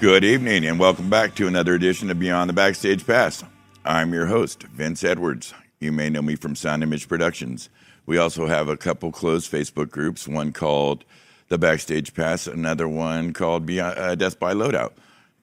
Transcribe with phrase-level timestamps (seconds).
[0.00, 3.44] Good evening, and welcome back to another edition of Beyond the Backstage Pass.
[3.84, 5.52] I'm your host, Vince Edwards.
[5.78, 7.68] You may know me from Sound Image Productions.
[8.06, 11.04] We also have a couple closed Facebook groups, one called
[11.48, 14.92] The Backstage Pass, another one called Beyond, uh, Death by Loadout.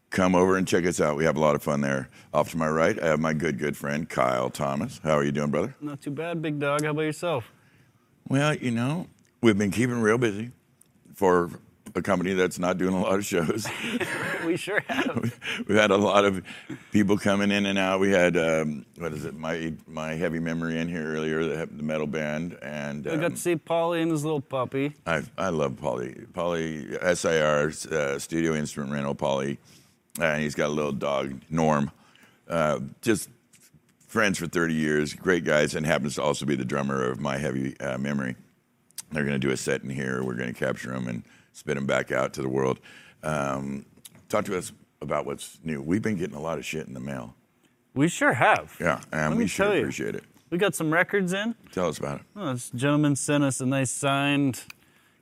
[0.09, 1.17] Come over and check us out.
[1.17, 2.09] We have a lot of fun there.
[2.34, 4.99] Off to my right, I have my good, good friend, Kyle Thomas.
[5.03, 5.76] How are you doing, brother?
[5.81, 6.84] Not too bad, big dog.
[6.84, 7.51] How about yourself?
[8.27, 9.05] Well, you know,
[9.39, 10.49] we've been keeping real busy
[11.13, 11.51] for
[11.96, 13.68] a company that's not doing a lot of shows.
[14.46, 15.40] we sure have.
[15.68, 16.44] We've had a lot of
[16.91, 18.00] people coming in and out.
[18.00, 19.36] We had um, what is it?
[19.36, 23.32] My my heavy memory in here earlier, the, the metal band, and I got um,
[23.32, 24.94] to see Polly and his little puppy.
[25.05, 26.26] I I love Polly.
[26.34, 29.16] Polly SIR uh, studio instrument rental.
[29.16, 29.57] Polly,
[30.20, 31.91] and he's got a little dog Norm.
[32.48, 33.29] Uh, just
[34.07, 37.38] friends for 30 years, great guys, and happens to also be the drummer of my
[37.38, 38.35] heavy uh, memory.
[39.12, 40.24] They're going to do a set in here.
[40.24, 41.24] We're going to capture them and
[41.58, 42.80] spit them back out to the world.
[43.24, 43.86] Um,
[44.30, 45.82] talk to us about what's new.
[45.82, 47.34] We've been getting a lot of shit in the mail.
[47.96, 48.76] We sure have.
[48.80, 50.24] Yeah, and Let we sure appreciate it.
[50.52, 51.55] We got some records in.
[51.72, 52.26] Tell us about it.
[52.35, 54.63] This gentleman sent us a nice signed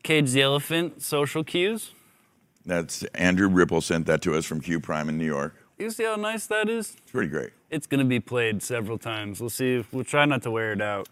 [0.03, 1.91] Cage the Elephant social cues.
[2.65, 5.55] That's Andrew Ripple sent that to us from Q Prime in New York.
[5.79, 6.97] You see how nice that is?
[7.01, 7.51] It's pretty great.
[7.69, 9.39] It's going to be played several times.
[9.39, 9.75] We'll see.
[9.75, 11.07] If, we'll try not to wear it out.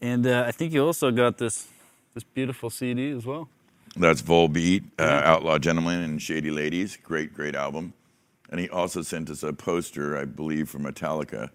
[0.00, 1.68] And uh, I think you also got this
[2.14, 3.48] this beautiful CD as well.
[3.98, 6.98] That's Volbeat, uh, Outlaw Gentlemen and Shady Ladies.
[7.02, 7.94] Great, great album.
[8.50, 11.48] And he also sent us a poster, I believe, from Metallica.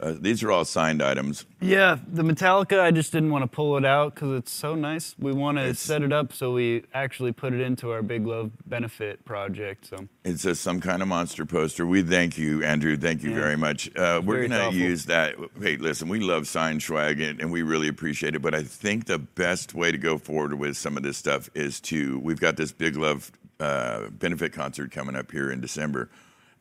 [0.00, 1.46] Uh, these are all signed items.
[1.60, 5.14] Yeah, the Metallica, I just didn't want to pull it out because it's so nice.
[5.18, 8.26] We want to It's- set it up so we actually put it into our Big
[8.26, 9.86] Love benefit project.
[9.86, 11.86] So It's just some kind of monster poster.
[11.86, 12.96] We thank you, Andrew.
[12.96, 13.88] Thank you very much.
[13.96, 14.80] Uh, we're Very going to thoughtful.
[14.80, 15.36] use that.
[15.62, 18.42] Hey, listen, we love sign swag and, and we really appreciate it.
[18.42, 21.80] But I think the best way to go forward with some of this stuff is
[21.82, 26.10] to, we've got this Big Love uh, benefit concert coming up here in December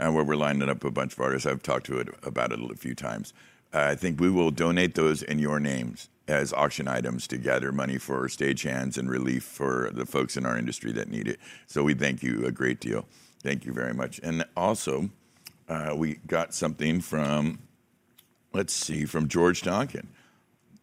[0.04, 1.46] uh, where we're lining up a bunch of artists.
[1.46, 3.34] I've talked to it about it a few times.
[3.74, 7.72] Uh, I think we will donate those in your names as auction items to gather
[7.72, 11.40] money for stagehands and relief for the folks in our industry that need it.
[11.68, 13.06] So we thank you a great deal.
[13.42, 14.20] Thank you very much.
[14.24, 15.10] And also,
[15.68, 17.60] uh, we got something from,
[18.54, 20.08] let's see, from George Donkin,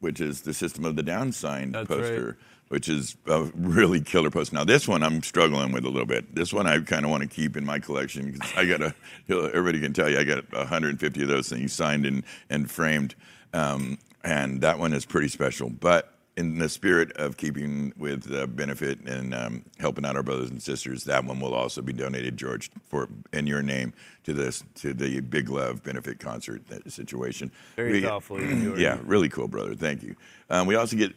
[0.01, 2.35] which is the System of the Down sign poster, right.
[2.71, 4.55] Which is a really killer poster.
[4.55, 6.37] Now, this one I'm struggling with a little bit.
[6.37, 8.95] This one I kind of want to keep in my collection because I got a,
[9.29, 13.17] everybody can tell you, I got 150 of those things signed and, and framed.
[13.53, 15.69] Um, and that one is pretty special.
[15.69, 20.51] But in the spirit of keeping with the benefit and um, helping out our brothers
[20.51, 23.93] and sisters, that one will also be donated, George, for in your name
[24.23, 27.51] to this to the Big Love benefit concert situation.
[27.75, 28.39] Very We- thoughtful.
[28.79, 29.75] Yeah, really cool, brother.
[29.75, 30.15] Thank you.
[30.49, 31.13] Um, we also get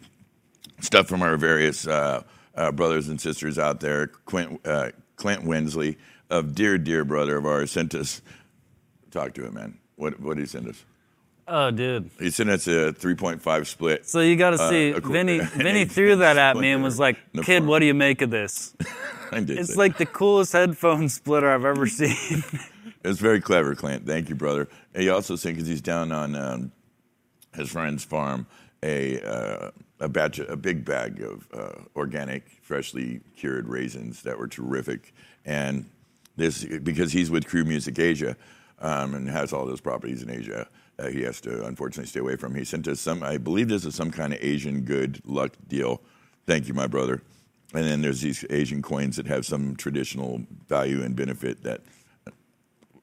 [0.83, 2.23] stuff from our various uh,
[2.55, 4.07] uh, brothers and sisters out there.
[4.07, 5.97] Quint, uh, Clint Winsley,
[6.29, 8.21] of dear, dear brother of ours, sent us.
[9.11, 9.77] Talk to him, man.
[9.95, 10.83] What what did he send us?
[11.45, 12.09] Oh, dude.
[12.19, 14.07] He sent us a 3.5 split.
[14.07, 15.39] So you got to Uh, see, qu- Vinny.
[15.43, 17.67] Vinny threw that at me and was like, "Kid, problem.
[17.67, 18.75] what do you make of this?"
[19.31, 22.43] I did It's like the coolest headphone splitter I've ever seen.
[23.03, 24.05] It's very clever, Clint.
[24.07, 24.69] Thank you, brother.
[24.93, 26.71] And he also sent because he's down on um,
[27.53, 28.47] his friend's farm
[28.81, 34.47] a uh, a batch, a big bag of uh, organic, freshly cured raisins that were
[34.47, 35.13] terrific.
[35.45, 35.89] And
[36.35, 38.35] this because he's with Crew Music Asia
[38.79, 40.67] um, and has all those properties in Asia.
[41.11, 42.55] He has to unfortunately stay away from.
[42.55, 43.23] He sent us some.
[43.23, 46.01] I believe this is some kind of Asian good luck deal.
[46.45, 47.21] Thank you, my brother.
[47.73, 51.81] And then there's these Asian coins that have some traditional value and benefit that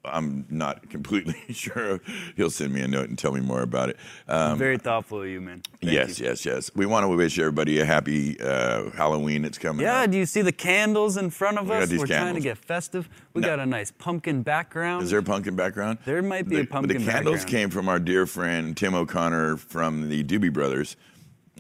[0.05, 2.01] I'm not completely sure.
[2.37, 3.97] He'll send me a note and tell me more about it.
[4.29, 5.61] Um, Very thoughtful of you, man.
[5.81, 6.27] Thank yes, you.
[6.27, 6.71] yes, yes.
[6.75, 9.45] We want to wish everybody a happy uh, Halloween.
[9.45, 9.83] It's coming.
[9.85, 10.11] Yeah, up.
[10.11, 11.93] do you see the candles in front of We got us?
[11.93, 13.09] We're trying to get festive.
[13.35, 13.49] We No.
[13.49, 15.03] got a nice pumpkin background.
[15.03, 15.99] Is there a pumpkin background?
[16.07, 17.51] There might be a The- pumpkin The candles background.
[17.51, 20.97] came from our dear friend Tim O'Connor from the Doobie Brothers,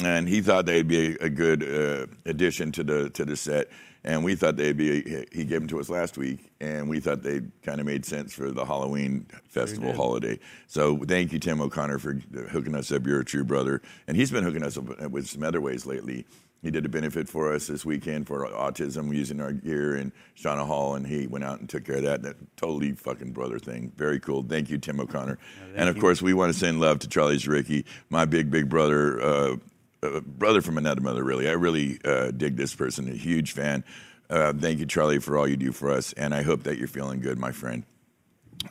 [0.03, 3.69] and he thought they'd be a, a good uh, addition to the to the set.
[4.03, 5.27] And we thought they'd be.
[5.31, 8.33] He gave them to us last week, and we thought they kind of made sense
[8.33, 10.39] for the Halloween festival holiday.
[10.69, 12.19] So thank you, Tim O'Connor, for
[12.51, 13.07] hooking us up.
[13.07, 16.25] You're a true brother, and he's been hooking us up with some other ways lately.
[16.63, 20.67] He did a benefit for us this weekend for autism using our gear in Shauna
[20.67, 22.23] Hall, and he went out and took care of that.
[22.23, 23.93] That totally fucking brother thing.
[23.97, 24.43] Very cool.
[24.43, 25.39] Thank you, Tim O'Connor.
[25.75, 29.21] and of course, we want to send love to Charlie's Ricky, my big, big brother,
[29.23, 29.57] uh,
[30.03, 31.49] uh, brother from another mother, really.
[31.49, 33.85] I really uh, dig this person, a huge fan.
[34.29, 36.89] Uh, thank you, Charlie, for all you do for us, and I hope that you're
[36.89, 37.85] feeling good, my friend.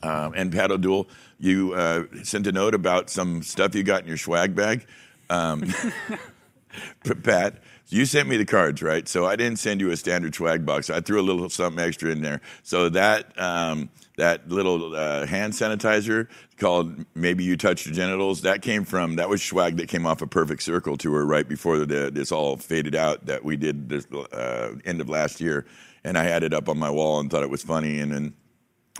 [0.03, 1.07] Um, and Pat O'Doul,
[1.39, 4.85] you uh, sent a note about some stuff you got in your swag bag.
[5.29, 5.65] Um,
[7.23, 9.07] Pat, you sent me the cards, right?
[9.07, 10.89] So I didn't send you a standard swag box.
[10.89, 12.41] I threw a little something extra in there.
[12.63, 13.89] So that um,
[14.19, 16.27] that little uh, hand sanitizer
[16.57, 20.21] called "Maybe You Touched Your Genitals" that came from that was swag that came off
[20.21, 24.05] a Perfect Circle tour right before the, this all faded out that we did this
[24.11, 25.65] uh, end of last year,
[26.03, 28.33] and I had it up on my wall and thought it was funny, and then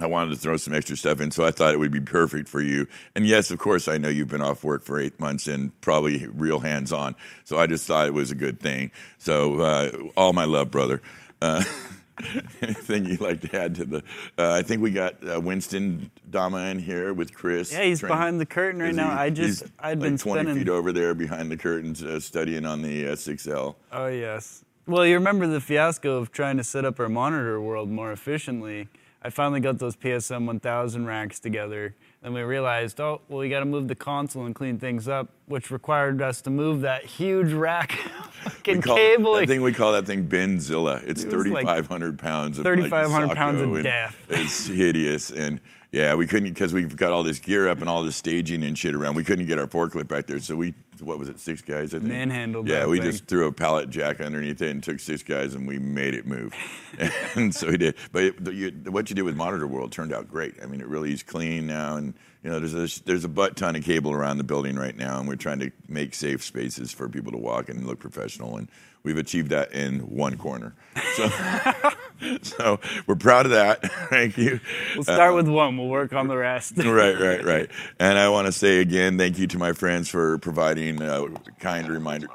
[0.02, 2.48] I wanted to throw some extra stuff in, so I thought it would be perfect
[2.48, 2.88] for you.
[3.16, 6.28] And yes, of course, I know you've been off work for eight months and probably
[6.28, 7.16] real hands on.
[7.44, 8.92] So I just thought it was a good thing.
[9.18, 11.02] So uh, all my love, brother.
[11.42, 11.64] Uh,
[12.62, 13.98] anything you'd like to add to the?
[14.38, 17.72] Uh, I think we got uh, Winston Dama in here with Chris.
[17.72, 18.12] Yeah, he's Trent.
[18.12, 19.10] behind the curtain right Is now.
[19.10, 20.56] he- I just I'd like been 20 spinning.
[20.64, 23.76] feet over there behind the curtains, uh, studying on the S6L.
[23.92, 24.64] Oh yes.
[24.88, 28.88] Well, you remember the fiasco of trying to set up our monitor world more efficiently.
[29.22, 31.94] I finally got those PSM 1000 racks together.
[32.22, 35.30] Then we realized, oh, well, we got to move the console and clean things up,
[35.46, 37.94] which required us to move that huge rack
[38.44, 39.44] fucking We call, cabling.
[39.44, 41.02] I think we call that thing Benzilla.
[41.08, 44.18] It's It was like 3,500 pounds of like 3,500 pounds of death.
[44.28, 45.32] It's hideous.
[45.32, 48.64] And yeah, we couldn't, because we've got all this gear up and all this staging
[48.64, 49.16] and shit around.
[49.16, 50.40] We couldn't get our forklift back there.
[50.40, 52.12] So we, what was it, six guys, I think?
[52.12, 53.12] Manhandled Yeah, we thing.
[53.12, 56.28] just threw a pallet jack underneath it and took six guys and we made it
[56.28, 56.54] move.
[57.36, 57.96] and so we did.
[58.12, 60.56] But it, the, you, what you did with Monitor World turned out great.
[60.62, 61.96] I mean, it really is clean now.
[61.96, 62.14] And,
[62.44, 65.20] you know, there's a, there's a butt ton of cable around the building right now.
[65.20, 68.58] And we're trying to make safe spaces for people to walk and look professional.
[68.58, 68.70] And
[69.04, 70.76] we've achieved that in one corner.
[71.16, 71.30] So,
[72.42, 73.84] so we're proud of that.
[74.10, 74.60] Thank you.
[74.96, 75.78] we'll start uh, with one.
[75.78, 76.78] We'll work on the rest.
[76.78, 77.72] right, right, right.
[78.00, 81.28] And I want to say again, thank you to my friends for providing a
[81.60, 82.28] kind reminder.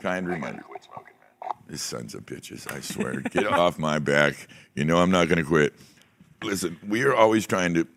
[0.00, 0.62] Kind reminder.
[1.68, 3.20] These sons of bitches, I swear.
[3.20, 4.48] Get off my back.
[4.74, 5.74] You know I'm not going to quit.
[6.42, 7.88] Listen, we are always trying to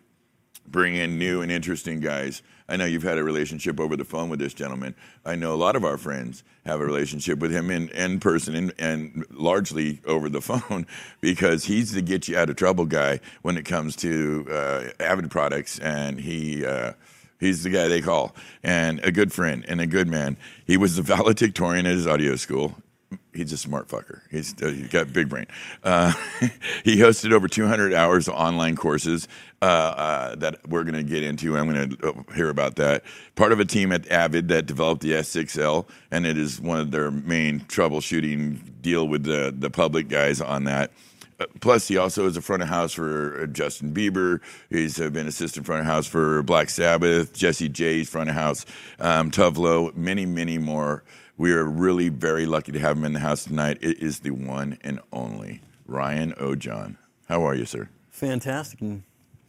[0.66, 2.42] bring in new and interesting guys.
[2.68, 4.94] I know you've had a relationship over the phone with this gentleman.
[5.24, 8.54] I know a lot of our friends have a relationship with him in, in person
[8.54, 10.86] and, and largely over the phone
[11.20, 15.30] because he's the get you out of trouble guy when it comes to uh, Avid
[15.30, 16.64] products, and he.
[16.64, 16.92] Uh,
[17.40, 20.36] He's the guy they call, and a good friend and a good man.
[20.66, 22.76] He was the valedictorian at his audio school.
[23.32, 24.20] He's a smart fucker.
[24.30, 25.46] He's, uh, he's got big brain.
[25.82, 26.12] Uh,
[26.84, 29.26] he hosted over 200 hours of online courses
[29.62, 31.56] uh, uh, that we're going to get into.
[31.56, 33.02] I'm going to hear about that.
[33.34, 36.92] Part of a team at Avid that developed the S6L, and it is one of
[36.92, 40.92] their main troubleshooting deal with the the public guys on that.
[41.40, 44.40] Uh, Plus, he also is a front of house for uh, Justin Bieber.
[44.68, 48.66] He's been assistant front of house for Black Sabbath, Jessie J's front of house,
[48.98, 51.02] um, Tove Lo, many, many more.
[51.40, 53.78] We are really very lucky to have him in the house tonight.
[53.80, 56.98] It is the one and only Ryan O'John.
[57.30, 57.88] How are you, sir?
[58.10, 59.04] Fantastic, and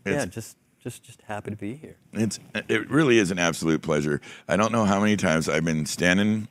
[0.05, 1.97] yeah, It's- just just just happy to be here.
[2.13, 2.39] It's
[2.69, 4.21] it really is an absolute pleasure.
[4.47, 6.47] I don't know how many times I've been standing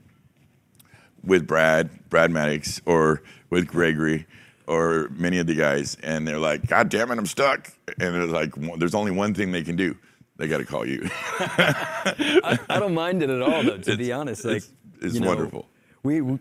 [1.25, 4.27] with Brad, Brad Maddox, or with Gregory,
[4.67, 8.31] or many of the guys, and they're like, "God damn it, I'm stuck." And it's
[8.31, 9.97] like, there's only one thing they can do.
[10.37, 11.09] They got to call you.
[11.41, 13.77] I, I don't mind it at all, though.
[13.79, 14.63] To be honest, like
[15.01, 15.67] it's- it's you know, wonderful.
[16.03, 16.39] We, we,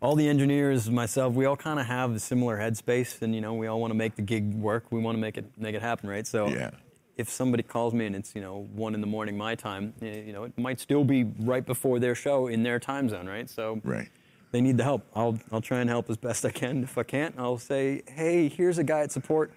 [0.00, 3.54] all the engineers, myself, we all kind of have a similar headspace, and you know,
[3.54, 4.84] we all want to make the gig work.
[4.90, 6.26] We want to make it make it happen, right?
[6.26, 6.70] So, Yeah.
[7.16, 10.22] if somebody calls me and it's you know one in the morning my time, eh,
[10.26, 13.48] you know, it might still be right before their show in their time zone, right?
[13.48, 14.08] So, Right.
[14.50, 15.06] they need the help.
[15.14, 16.82] I'll, I'll try and help as best I can.
[16.82, 19.52] If I can't, I'll say, hey, here's a guy at support.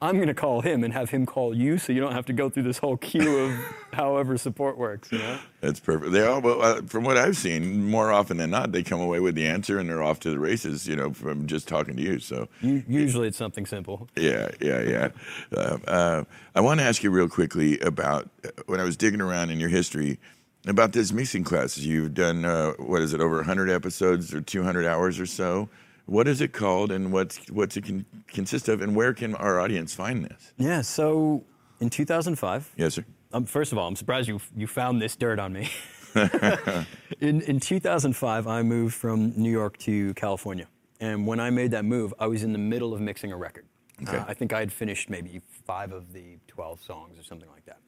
[0.00, 2.32] I'm going to call him and have him call you so you don't have to
[2.32, 3.52] go through this whole queue of
[3.92, 5.38] however support works, you know?
[5.60, 6.12] That's perfect.
[6.12, 9.18] They all, well, uh, from what I've seen, more often than not, they come away
[9.18, 10.86] with the answer and they're off to the races.
[10.86, 12.20] You know, from just talking to you.
[12.20, 14.08] So Usually it's something simple.
[14.14, 15.08] Yeah, yeah, yeah.
[15.52, 16.24] Uh, uh,
[16.54, 19.58] I want to ask you real quickly about uh, when I was digging around in
[19.58, 20.20] your history
[20.66, 21.84] about this mixing classes.
[21.84, 25.68] You've done uh, what is it over 100 episodes or 200 hours or so?
[26.08, 29.60] What is it called, and what's what's it can consist of, and where can our
[29.60, 30.52] audience find this?
[30.56, 31.44] Yeah, so
[31.80, 33.04] in 2005, Yes, sir.
[33.34, 35.70] um, first of all, I'm surprised you, you found this dirt on me.
[37.20, 40.66] in, in 2005, I moved from New York to California.
[40.98, 43.66] And when I made that move, I was in the middle of mixing a record.
[44.02, 44.16] Okay.
[44.16, 47.66] Uh, I think I had finished maybe five of the 12 songs or something like
[47.66, 47.78] that.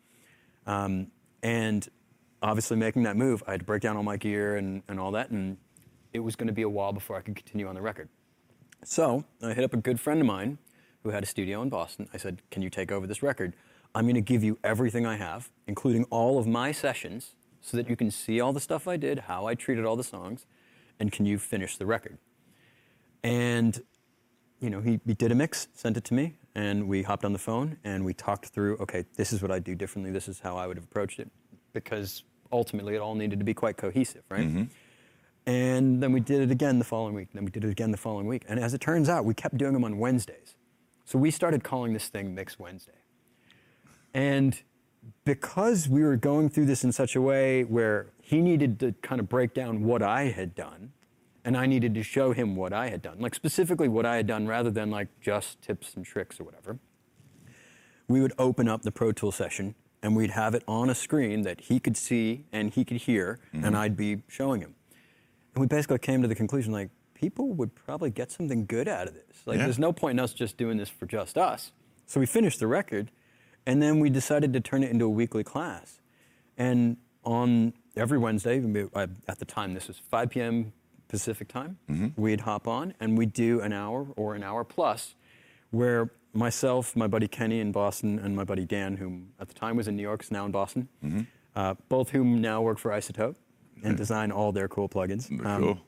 [0.66, 1.08] Um,
[1.42, 1.88] and
[2.42, 5.12] obviously, making that move, I had to break down all my gear and, and all
[5.12, 5.30] that.
[5.30, 5.56] And
[6.12, 8.08] it was going to be a while before I could continue on the record.
[8.84, 10.58] So I hit up a good friend of mine
[11.02, 12.08] who had a studio in Boston.
[12.12, 13.54] I said, Can you take over this record?
[13.94, 17.88] I'm going to give you everything I have, including all of my sessions, so that
[17.88, 20.46] you can see all the stuff I did, how I treated all the songs,
[20.98, 22.18] and can you finish the record?
[23.22, 23.82] And,
[24.60, 27.32] you know, he, he did a mix, sent it to me, and we hopped on
[27.32, 30.40] the phone and we talked through okay, this is what I'd do differently, this is
[30.40, 31.30] how I would have approached it,
[31.72, 34.46] because ultimately it all needed to be quite cohesive, right?
[34.46, 34.64] Mm-hmm.
[35.46, 37.28] And then we did it again the following week.
[37.32, 38.44] And Then we did it again the following week.
[38.48, 40.56] And as it turns out, we kept doing them on Wednesdays.
[41.04, 42.92] So we started calling this thing Mix Wednesday.
[44.14, 44.60] And
[45.24, 49.20] because we were going through this in such a way where he needed to kind
[49.20, 50.92] of break down what I had done,
[51.44, 54.26] and I needed to show him what I had done, like specifically what I had
[54.26, 56.78] done rather than like just tips and tricks or whatever,
[58.08, 61.42] we would open up the Pro Tool session and we'd have it on a screen
[61.42, 63.76] that he could see and he could hear, and mm-hmm.
[63.76, 64.74] I'd be showing him.
[65.54, 69.06] And we basically came to the conclusion like, people would probably get something good out
[69.08, 69.42] of this.
[69.46, 69.64] Like, Yeah.
[69.64, 71.72] there's no point in us just doing this for just us.
[72.06, 73.10] So we finished the record,
[73.66, 76.00] and then we decided to turn it into a weekly class.
[76.56, 78.58] And on every Wednesday,
[78.94, 80.72] at the time, this was 5 p.m.
[81.08, 81.76] Pacific time,
[82.16, 85.16] we'd hop on and we'd do an hour or an hour plus
[85.72, 89.76] where myself, my buddy Kenny in Boston, and my buddy Dan, whom at the time
[89.76, 90.88] was in New York, is now in Boston,
[91.56, 93.34] uh, both whom now work for iZotope
[93.82, 95.30] and design all their cool plugins.
[95.44, 95.78] Um, cool.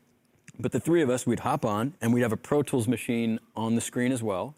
[0.59, 3.39] but the three of us, we'd hop on and we'd have a Pro Tools machine
[3.57, 4.55] on the screen as well.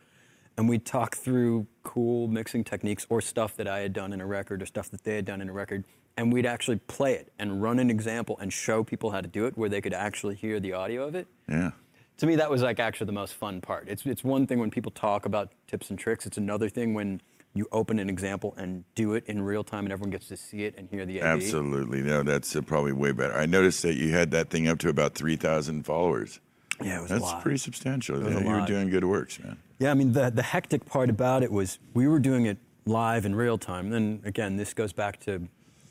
[0.56, 4.26] And we'd talk through cool mixing techniques or stuff that I had done in a
[4.26, 5.84] record or stuff that they had done in a record.
[6.16, 9.46] And we'd actually play it and run an example and show people how to do
[9.46, 11.26] it where they could actually hear the audio of it.
[11.48, 11.72] Yeah.
[12.18, 13.88] To me, that was like actually the most fun part.
[13.88, 17.20] It's, it's one thing when people talk about tips and tricks, it's another thing when
[17.54, 20.64] you open an example and do it in real time and everyone gets to see
[20.64, 21.26] it and hear the AV.
[21.26, 22.02] Absolutely.
[22.02, 23.34] No, that's uh, probably way better.
[23.34, 26.40] I noticed that you had that thing up to about 3,000 followers.
[26.82, 28.20] Yeah, it was a That's pretty substantial.
[28.28, 29.56] Yeah, you were doing good works, man.
[29.78, 33.24] Yeah, I mean, the, the hectic part about it was we were doing it live
[33.24, 33.90] in real time.
[33.90, 35.46] Then again, this goes back to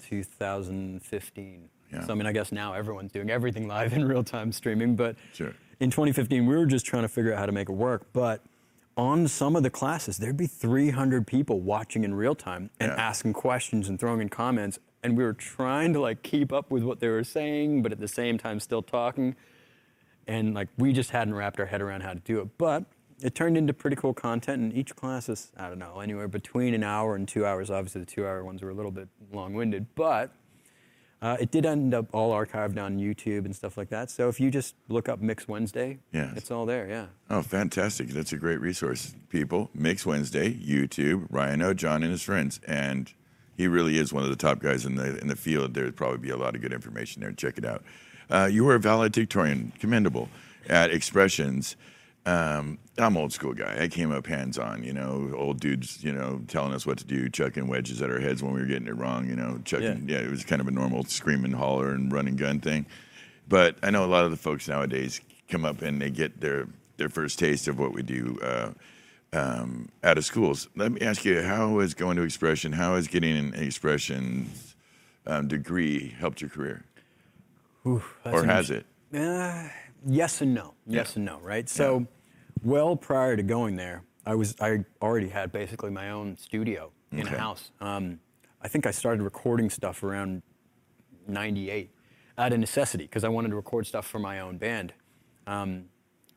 [0.10, 1.70] 2015.
[1.91, 2.05] Yeah.
[2.05, 4.96] So, I mean, I guess now everyone's doing everything live in real time streaming.
[4.96, 5.53] But Sure.
[5.79, 8.08] in 2015, we were just trying to figure out how to make it work.
[8.12, 8.41] But
[8.95, 12.95] on some of the classes, there'd be 300 people watching in real time and Yeah.
[13.01, 14.79] asking questions and throwing in comments.
[15.01, 18.00] And we were trying to like keep up with what they were saying, but at
[18.00, 19.35] the same time still talking
[20.27, 22.57] and like we just hadn't wrapped our head around how to do it.
[22.57, 22.85] But
[23.21, 26.73] it turned into pretty cool content, and each class is I don't know anywhere between
[26.73, 27.69] an hour and two hours.
[27.69, 30.31] Obviously, the two-hour ones were a little bit long-winded, but
[31.24, 34.12] uh, it did end up all archived on YouTube and stuff like that.
[34.12, 36.34] So if you just look up Mix Wednesday, Yes.
[36.36, 36.88] it's all there.
[36.88, 37.06] Yeah.
[37.30, 38.10] Oh, fantastic.
[38.10, 39.15] That's a great resource.
[39.30, 41.74] People, Mix Wednesday, YouTube, Ryan O.
[41.74, 42.60] John and his friends.
[42.68, 43.12] And
[43.56, 45.74] he really is one of the top guys in the in the field.
[45.74, 47.32] There'd probably be a lot of good information there.
[47.32, 47.84] Check it out.
[48.30, 50.27] Uh, you were a valedictorian, commendable,
[50.68, 51.75] at Expressions.
[52.25, 53.77] Um, I'm old school guy.
[53.82, 57.06] I came up hands on, you know, old dudes, you know, telling us what to
[57.06, 60.06] do, chucking wedges at our heads when we were getting it wrong, you know, chucking,
[60.08, 62.86] yeah, it was kind of a normal scream and holler and run and gun thing.
[63.48, 66.68] But I know a lot of the folks nowadays come up and they get their
[66.98, 68.72] their first taste of what we do uh,
[69.34, 70.70] um, out of schools.
[70.75, 74.50] Let me ask you, how has going to Expression, how has getting an Expression
[75.25, 76.86] um, degree helped your career,
[78.24, 78.86] or has it?
[79.13, 79.68] Uh,
[80.05, 80.74] yes and no.
[80.86, 81.15] Yes Yeah.
[81.17, 81.67] and no, right?
[81.69, 82.07] So,
[82.63, 87.22] well prior to going there, I was I already had basically my own studio in
[87.27, 87.36] Okay.
[87.36, 87.72] a house.
[87.81, 88.19] Um,
[88.62, 90.41] I think I started recording stuff around
[91.27, 91.89] '98
[92.38, 94.93] out of necessity because I wanted to record stuff for my own band.
[95.48, 95.86] Um,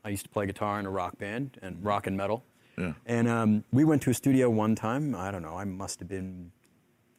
[0.05, 2.45] I used to play guitar in a rock band and rock and metal.
[2.79, 2.93] Yeah.
[3.07, 5.15] And um, we went to a studio one time.
[5.15, 5.57] I don't know.
[5.57, 6.53] I must have been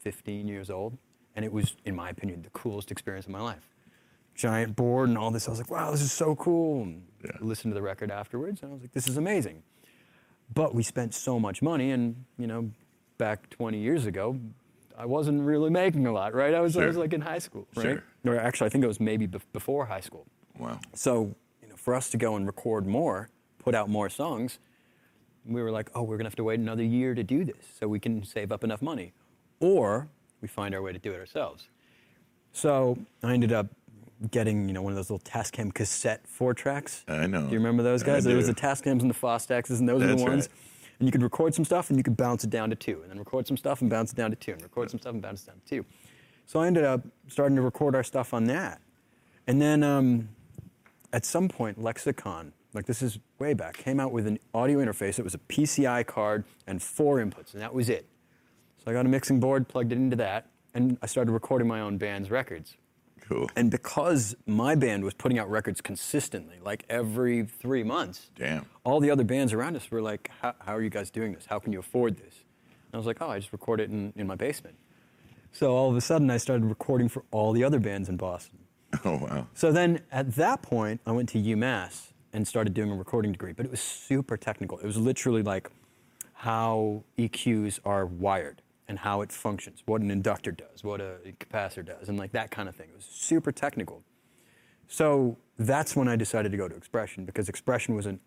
[0.01, 0.98] 15 years old,
[1.36, 3.68] and it was, in my opinion, the coolest experience of my life.
[4.38, 5.48] Giant board and all this.
[5.48, 6.84] I was like, wow, this is so cool.
[6.84, 7.32] And Yeah.
[7.41, 9.63] listened to the record afterwards, and I was like, this is amazing.
[10.53, 12.72] But we spent so much money, and you know,
[13.17, 14.39] back 20 years ago,
[14.96, 16.53] I wasn't really making a lot, right?
[16.53, 17.84] I was, I was like in high school, right?
[17.84, 18.03] Sure.
[18.25, 20.25] Or actually, I think it was maybe bef- before high school.
[20.58, 20.79] Wow.
[20.94, 23.29] So, you know, for us to go and record more,
[23.60, 24.60] put out more songs,
[25.46, 27.88] we were like, oh, we're gonna have to wait another year to do this so
[27.88, 29.13] we can save up enough money.
[29.60, 30.10] Or
[30.41, 31.70] we find our way to do it ourselves.
[32.51, 33.67] So I ended up
[34.32, 37.04] getting, you know, one of those little Tascam cassette four tracks.
[37.08, 37.46] I know.
[37.46, 38.24] Do you remember those I guys?
[38.24, 40.48] There was the Tascams and the Fostexes, and those are the ones.
[40.48, 40.60] right.
[41.00, 43.12] And you could record some stuff, and you could bounce it down to two, and
[43.12, 45.22] then record some stuff and bounce it down to two, and record some stuff and
[45.22, 45.86] bounce it down to two.
[46.48, 48.82] So I ended up starting to record our stuff on that.
[49.46, 50.30] And then um,
[51.14, 55.20] at some point, Lexicon, like this is way back, came out with an audio interface.
[55.20, 58.08] It was a PCI card and four inputs, and that was it.
[58.84, 61.80] So I got a mixing board, plugged it into that, and I started recording my
[61.82, 62.76] own band's records.
[63.28, 63.50] Cool.
[63.56, 68.66] And because my band was putting out records consistently, like every three months, Damn.
[68.86, 71.46] all the other bands around us were like, how, how are you guys doing this?
[71.46, 72.44] How can you afford this?
[72.86, 74.78] And I was like, oh, I just record it in, in my basement.
[75.52, 78.60] So all of a sudden, I started recording for all the other bands in Boston.
[79.04, 79.48] Oh, wow.
[79.54, 83.52] So then at that point, I went to UMass and started doing a recording degree,
[83.52, 84.80] but it was super technical.
[84.80, 85.70] It was literally like
[86.34, 91.86] how EQs are wired and how it functions, what an inductor does, what a capacitor
[91.86, 92.89] does, and like that kind of thing.
[92.89, 94.03] It was super technical.
[94.88, 98.17] So that's when I decided to go to Expression because Expression was a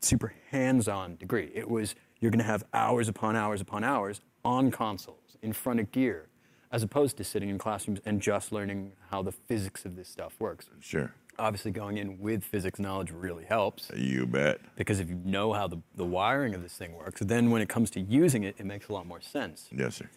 [0.00, 1.50] super hands-on degree.
[1.54, 5.78] It was you're going to have hours upon hours upon hours on consoles in front
[5.78, 6.28] of gear,
[6.72, 10.34] as opposed to sitting in classrooms and just learning how the physics of this stuff
[10.40, 10.68] works.
[10.80, 11.14] Sure.
[11.38, 14.60] Obviously, going in with physics knowledge really helps You bet.
[14.76, 17.68] because if you know how the, the wiring of this thing works, then when it
[17.68, 19.68] comes to using it, it makes a lot more sense.
[19.70, 20.08] Yes, sir.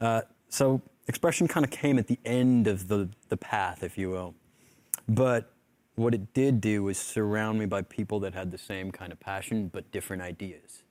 [0.00, 4.10] Uh, so expression kind of came at the end of the, the path, if you
[4.10, 4.34] will.
[5.08, 5.52] But
[5.94, 9.20] what it did do was surround me by people that had the same kind of
[9.20, 10.82] passion but different ideas.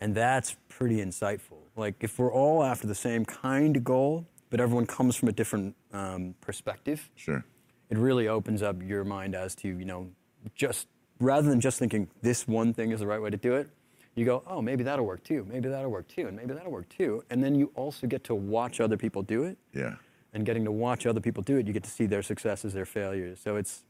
[0.00, 1.58] And that's pretty insightful.
[1.76, 5.32] Like, if we're all after the same kind of goal, but everyone comes from a
[5.32, 7.44] different um, perspective, Sure.
[7.90, 10.08] It really opens up your mind as to, you know,
[10.54, 13.68] just rather than just thinking this one thing is the right way to do it,
[14.14, 16.88] you go, oh, maybe that'll work too, maybe that'll work too, and maybe that'll work
[16.88, 17.22] too.
[17.30, 19.58] And then you also get to watch other people do it.
[19.74, 19.96] Yeah.
[20.32, 22.86] And getting to watch other people do it, you get to see their successes, their
[22.86, 23.40] failures.
[23.42, 23.82] So it's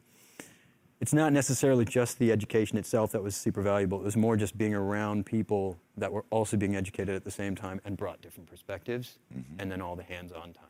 [1.01, 4.01] it's not necessarily just the education itself that was super valuable.
[4.01, 7.57] It was more just being around people that were also being educated at the same
[7.57, 9.59] time and brought different perspectives, mm-hmm.
[9.59, 10.67] and then all the hands-on time.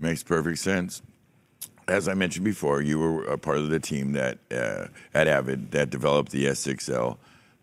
[0.00, 1.02] Makes perfect sense.
[1.86, 5.70] As I mentioned before, you were a part of the team that uh, at Avid
[5.72, 7.18] that developed the S6L,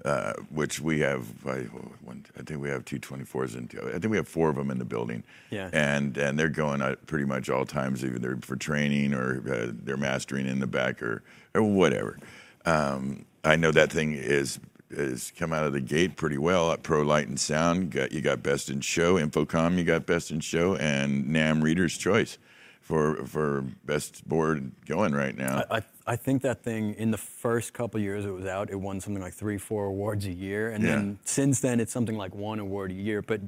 [0.06, 1.28] uh, which we have.
[1.48, 1.62] I,
[2.04, 4.56] one, I think we have two 24s and two, I think we have four of
[4.58, 5.24] them in the building.
[5.50, 5.70] Yeah.
[5.74, 9.98] And and they're going at pretty much all times, either for training or uh, they're
[9.98, 11.24] mastering in the back or
[11.56, 12.20] or whatever.
[12.66, 14.60] Um, I know that thing is
[14.92, 17.92] is come out of the gate pretty well at Pro Light and Sound.
[17.92, 21.98] Got, you got Best in Show, InfoComm, you got Best in Show, and NAMM Reader's
[21.98, 22.38] Choice
[22.82, 25.64] for for best board going right now.
[25.70, 28.76] I, I, I think that thing in the first couple years it was out, it
[28.80, 30.96] won something like three, four awards a year, and Yeah.
[30.96, 33.22] then since then it's something like one award a year.
[33.22, 33.42] But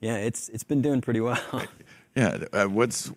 [0.00, 1.40] yeah, it's it's been doing pretty well.
[2.16, 3.12] Yeah, uh, what's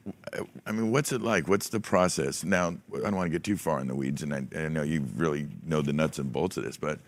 [0.65, 1.47] I mean, what's it like?
[1.47, 2.43] What's the process?
[2.43, 4.83] Now, I don't want to get too far in the weeds, and I, I know
[4.83, 6.99] you really know the nuts and bolts of this, but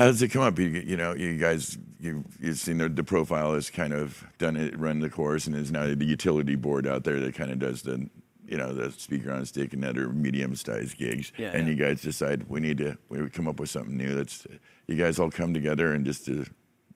[0.00, 0.58] how does it come up?
[0.58, 4.56] You, you know, you guys, you you've seen the, the profile has kind of done
[4.56, 7.58] it, run the course, and is now the utility board out there that kind of
[7.58, 8.08] does the,
[8.46, 11.32] you know, the speaker on stick and other medium-sized gigs.
[11.36, 11.74] Yeah, and yeah.
[11.74, 14.14] you guys decide we need to we come up with something new.
[14.14, 14.46] That's
[14.86, 16.46] you guys all come together and just to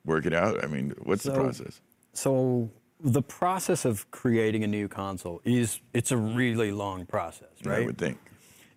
[0.07, 0.65] work it out.
[0.65, 1.83] I mean, what's the process?
[2.15, 7.83] So the process of creating a new console is it's a really long process, right?
[7.83, 8.17] I would think.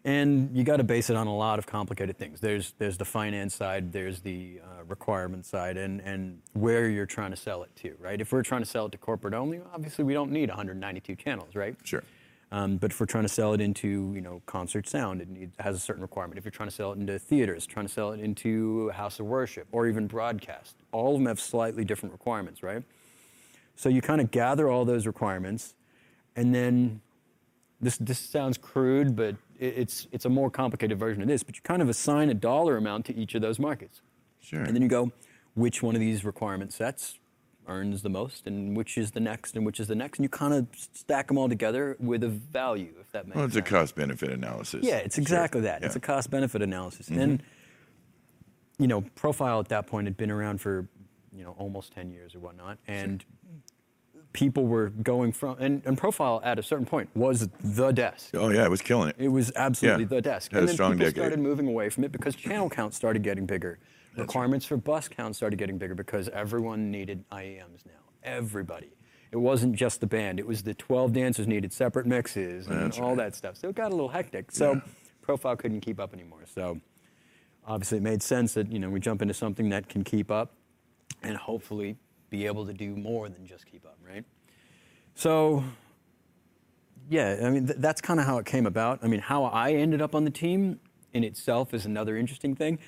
[0.07, 2.39] And you got to base it on a lot of complicated things.
[2.39, 7.31] There's there's the finance side, there's the uh, requirement side, and and where you're trying
[7.31, 8.21] to sell it to, right?
[8.21, 11.55] If we're trying to sell it to corporate only, obviously we don't need 192 channels,
[11.55, 11.75] right?
[11.83, 12.05] Sure.
[12.53, 15.53] Um, but if we're trying to sell it into, you know, concert sound, it needs,
[15.59, 16.37] has a certain requirement.
[16.37, 19.19] If you're trying to sell it into theaters, trying to sell it into a house
[19.19, 22.81] of worship, or even broadcast, all of them have slightly different requirements, right?
[23.75, 25.75] So you kind of gather all those requirements,
[26.37, 27.01] and then
[27.81, 31.43] this this sounds crude, but it's it's a more complicated version of this.
[31.43, 34.01] But you kind of assign a dollar amount to each of those markets.
[34.41, 34.61] Sure.
[34.61, 35.11] And then you go,
[35.55, 37.19] which one of these requirement sets
[37.67, 40.29] earns the most, and which is the next, and which is the next, and you
[40.29, 43.61] kind of stack them all together with a value, if that makes Well, it's a
[43.61, 44.85] cost benefit analysis.
[44.85, 45.21] Yeah, it's Sure.
[45.21, 45.83] exactly that.
[45.83, 45.89] It's Yeah.
[45.89, 45.97] Mm-hmm.
[45.97, 47.09] a cost benefit analysis.
[47.09, 47.43] And
[48.79, 50.87] you know, Profile at that point had been around for
[51.33, 53.25] you know almost ten years or whatnot, and
[54.37, 58.29] people were going from and, and Profile at a certain point was the desk.
[58.35, 59.15] Oh yeah, it was killing it.
[59.17, 60.09] It was absolutely Yeah.
[60.09, 60.51] the desk.
[60.51, 61.15] Had a and then people decade.
[61.15, 63.79] started moving away from it because channel count started getting bigger.
[64.15, 67.93] Requirements for bus count started getting bigger because everyone needed IEMs now.
[68.23, 68.91] Everybody.
[69.31, 70.39] It wasn't just the band.
[70.39, 73.17] It was the 12 dancers needed separate mixes and That's all right.
[73.17, 73.57] that stuff.
[73.57, 74.51] So it got a little hectic.
[74.51, 74.81] So Yeah.
[75.23, 76.41] Profile couldn't keep up anymore.
[76.45, 76.79] So
[77.65, 80.53] obviously it made sense that, you know, we jump into something that can keep up
[81.23, 81.97] and hopefully
[82.29, 84.23] be able to do more than just keep up, right?
[85.15, 85.63] So
[87.09, 88.99] yeah, I mean, th- that's kind of how it came about.
[89.03, 90.79] I mean, how I ended up on the team
[91.13, 92.79] in itself is another interesting thing.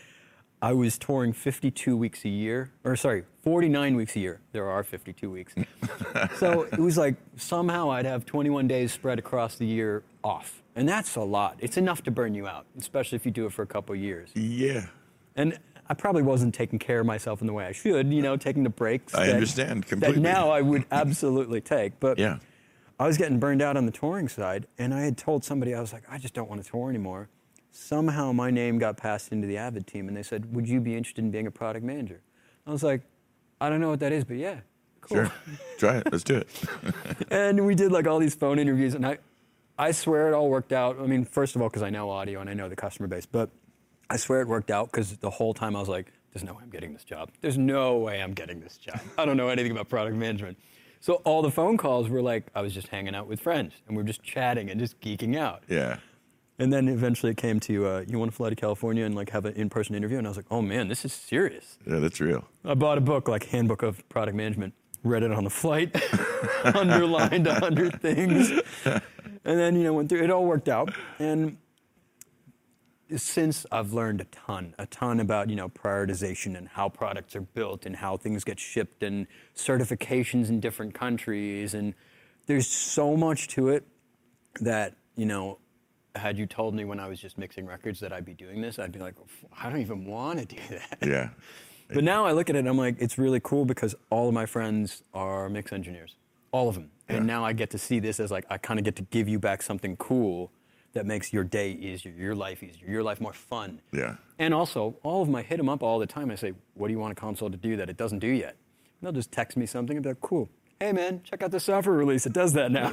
[0.62, 4.42] I was touring 52 weeks a year, or sorry, 49 weeks a year.
[4.52, 5.56] There are 52 weeks.
[6.36, 10.62] so it was like somehow I'd have 21 days spread across the year off.
[10.76, 11.56] And that's a lot.
[11.60, 14.02] It's enough to burn you out, especially if you do it for a couple of
[14.02, 14.30] years.
[14.36, 14.88] Yeah,
[15.36, 15.58] And
[15.90, 18.64] I probably wasn't taking care of myself in the way I should, you know, taking
[18.64, 19.16] the breaks.
[19.16, 20.16] I that- understand completely.
[20.18, 22.00] That now I would absolutely take.
[22.00, 22.40] But Yeah.
[23.00, 25.80] I was getting burned out on the touring side, and I had told somebody, I
[25.80, 27.30] was like, I just don't want to tour anymore.
[27.72, 30.96] Somehow my name got passed into the Avid team, and they said, Would you be
[30.98, 32.20] interested in being a product manager?
[32.68, 33.02] I was like,
[33.62, 34.60] I don't know what that is, but yeah,
[35.02, 35.18] cool.
[35.18, 35.32] sure.
[35.78, 36.12] Try it.
[36.12, 36.48] Let's do it.
[37.32, 39.20] and we did like all these phone interviews, and I,
[39.78, 41.00] I swear it all worked out.
[41.00, 43.26] I mean, first of all, because I know audio and I know the customer base,
[43.26, 43.50] but
[44.10, 46.60] I swear it worked out because the whole time I was like, there's no way
[46.64, 47.32] I'm getting this job.
[47.42, 49.00] There's no way I'm getting this job.
[49.18, 50.58] I don't know anything about product management.
[51.00, 53.96] So all the phone calls were like, I was just hanging out with friends and
[53.96, 55.64] we are just chatting and just geeking out.
[55.68, 55.98] Yeah.
[56.58, 59.30] And then eventually it came to, uh, you want to fly to California and like
[59.30, 60.18] have an in-person interview?
[60.18, 61.78] And I was like, oh man, this is serious.
[61.88, 62.46] Yeah, that's real.
[62.66, 65.96] I bought a book like Handbook of Product Management, read it on the flight,
[66.64, 68.52] underlined a hundred things,
[68.86, 69.00] and
[69.44, 70.22] then you know went through.
[70.22, 71.56] It all worked out, and
[73.16, 77.42] since I've learned a ton, a ton about you know prioritization and how products are
[77.42, 81.94] built and how things get shipped and certifications in different countries, and
[82.46, 83.86] there's so much to it
[84.62, 85.58] that you know.
[86.16, 88.80] Had you told me when I was just mixing records that I'd be doing this,
[88.80, 89.14] I'd be like,
[89.58, 90.98] I don't even want to do that.
[91.08, 91.30] Yeah.
[91.94, 94.34] But now I look at it and I'm like, it's really cool because all of
[94.34, 96.16] my friends are mix engineers,
[96.52, 96.90] all of them.
[97.08, 99.30] And now I get to see this as like, I kind of get to give
[99.30, 100.52] you back something cool
[100.94, 103.82] that makes your day easier, your life easier, your life more fun.
[103.92, 104.16] Yeah.
[104.40, 106.32] And also, all of them, I hit them up all the time.
[106.32, 108.56] I say, what do you want a console to do that it doesn't do yet?
[109.00, 110.50] And they'll just text me something and be like, cool.
[110.80, 112.26] Hey man, check out the software release.
[112.26, 112.88] It does that now.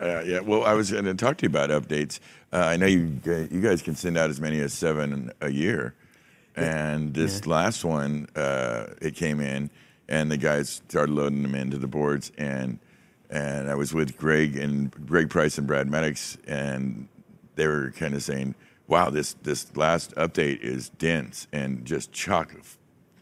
[0.00, 0.38] Uh, yeah.
[0.38, 2.20] Well, I was going to talk to you about updates.
[2.52, 5.94] Uh, I know you you guys can send out as many as seven a year,
[6.54, 9.70] and this last one uh, it came in,
[10.08, 12.78] and the guys started loading them into the boards, and
[13.30, 17.08] and I was with Greg and Greg Price and Brad Maddox, and
[17.56, 18.54] they were kind of saying,
[18.86, 22.52] "Wow, this this last update is dense and just chock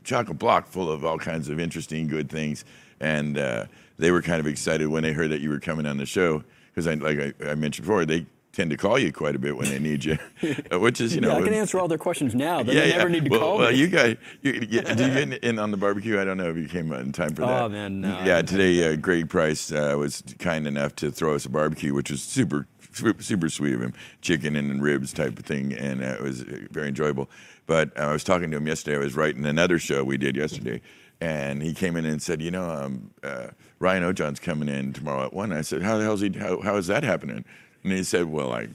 [0.05, 2.65] chock a block full of all kinds of interesting, good things.
[3.01, 3.67] And uh,
[3.99, 6.45] they were kind of excited when they heard that you were coming on the show
[6.75, 9.57] because, I, like I, I mentioned before, they tend to call you quite a bit
[9.57, 10.19] when they need you,
[10.73, 11.29] which is you know.
[11.29, 12.63] yeah, I can answer all their questions now.
[12.63, 13.79] They never need to well, call well, me.
[13.79, 16.21] you guys, you, you, did you get in, in on the barbecue?
[16.21, 17.63] I don't know if you came in time for that.
[17.63, 21.45] Oh, man, no, yeah, today uh, Greg Price uh, was kind enough to throw us
[21.45, 25.73] a barbecue, which was super, super, sweet of him, chicken and ribs type of thing,
[25.73, 27.29] and uh, it was very enjoyable.
[27.67, 28.97] But uh, I was talking to him yesterday.
[28.97, 30.81] I was writing another show we did yesterday,
[31.21, 35.25] and he came in and said, "You know, um, uh, Ryan Ojohn's coming in tomorrow
[35.25, 36.31] at one." I said, "How the hell's he?
[36.31, 37.45] How, how is that happening?"
[37.85, 38.69] And he said, "Well, I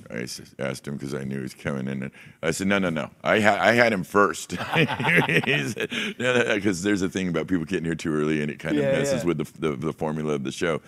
[0.60, 2.12] asked him because I knew he was coming in." And
[2.44, 3.10] I said, "No, no, no.
[3.24, 4.56] I, ha- I had him first.
[6.18, 8.92] Because there's a thing about people getting here too early, and it kind of Yeah,
[8.92, 9.28] messes yeah.
[9.28, 10.82] with the, the the formula of the show."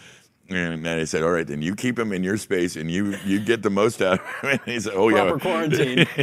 [0.52, 3.16] And then I said, "All right, then you keep him in your space, and you
[3.26, 6.08] you get the most out of him." And he said, "Oh yeah, Proper quarantine.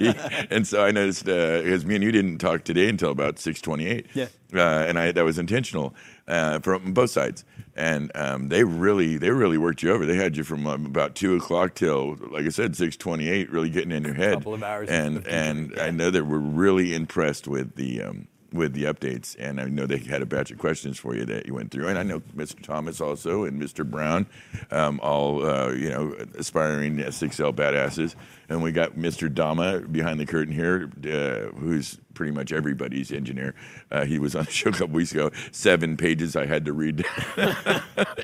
[0.00, 0.14] He-
[0.50, 4.06] and so I noticed because me and you didn't talk today until about six twenty-eight.
[4.14, 4.26] Yeah.
[4.54, 5.94] uh, and I that was intentional
[6.28, 7.44] uh, from both sides.
[7.76, 10.06] And um, they really they really worked you over.
[10.06, 13.70] They had you from um, about two o'clock till, like I said, six twenty-eight, really
[13.70, 14.34] getting in your head.
[14.34, 18.02] Couple of hours And and thinking, I know they were really impressed with the.
[18.02, 21.24] Um, with the updates, and I know they had a batch of questions for you
[21.26, 22.62] that you went through, and I know Mr.
[22.62, 23.88] Thomas also and Mr.
[23.88, 24.26] Brown,
[24.70, 28.14] um, all uh, you know, aspiring S6L badasses,
[28.48, 29.32] and we got Mr.
[29.32, 33.54] Dama behind the curtain here, uh, who's pretty much everybody's engineer.
[33.90, 35.30] Uh, he was on the show a couple weeks ago.
[35.52, 37.04] Seven pages I had to read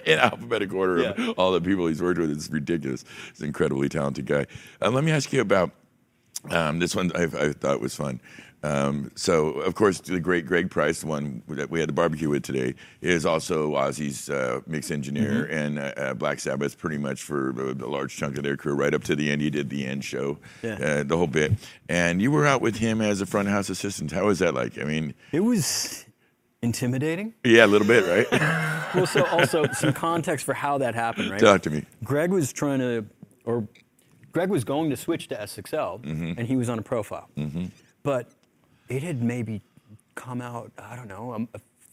[0.06, 2.30] in alphabetical order of all the people he's worked with.
[2.30, 3.04] It's ridiculous.
[3.30, 4.46] He's an incredibly talented guy.
[4.80, 5.70] Uh, let me ask you about
[6.50, 7.12] um, this one.
[7.14, 8.20] I, I thought was fun.
[8.64, 12.29] Um, so, of course, the great Greg Price, the one that we had the barbecue
[12.29, 15.53] with today, is also Ozzy's uh, mix engineer Mm-hmm.
[15.55, 18.94] and uh, Black Sabbath, pretty much for a, a large chunk of their career, right
[18.94, 19.40] up to the end.
[19.42, 20.75] He did the end show, Yeah.
[20.75, 21.53] uh, the whole bit.
[21.88, 24.12] And you were out with him as a front house assistant.
[24.12, 24.79] How was that like?
[24.79, 26.05] I mean, It was
[26.62, 27.35] intimidating.
[27.44, 28.68] yeah, a little bit, right?
[28.94, 31.40] Well, so also some context for how that happened, right?
[31.40, 31.83] Talk to me.
[32.05, 33.07] Greg was trying to,
[33.46, 33.66] or
[34.33, 36.33] Greg was going to switch to S6L, Mm-hmm.
[36.37, 37.31] and he was on a profile.
[38.03, 38.29] But
[38.92, 39.62] it had maybe
[40.14, 41.48] come out, I don't know, um,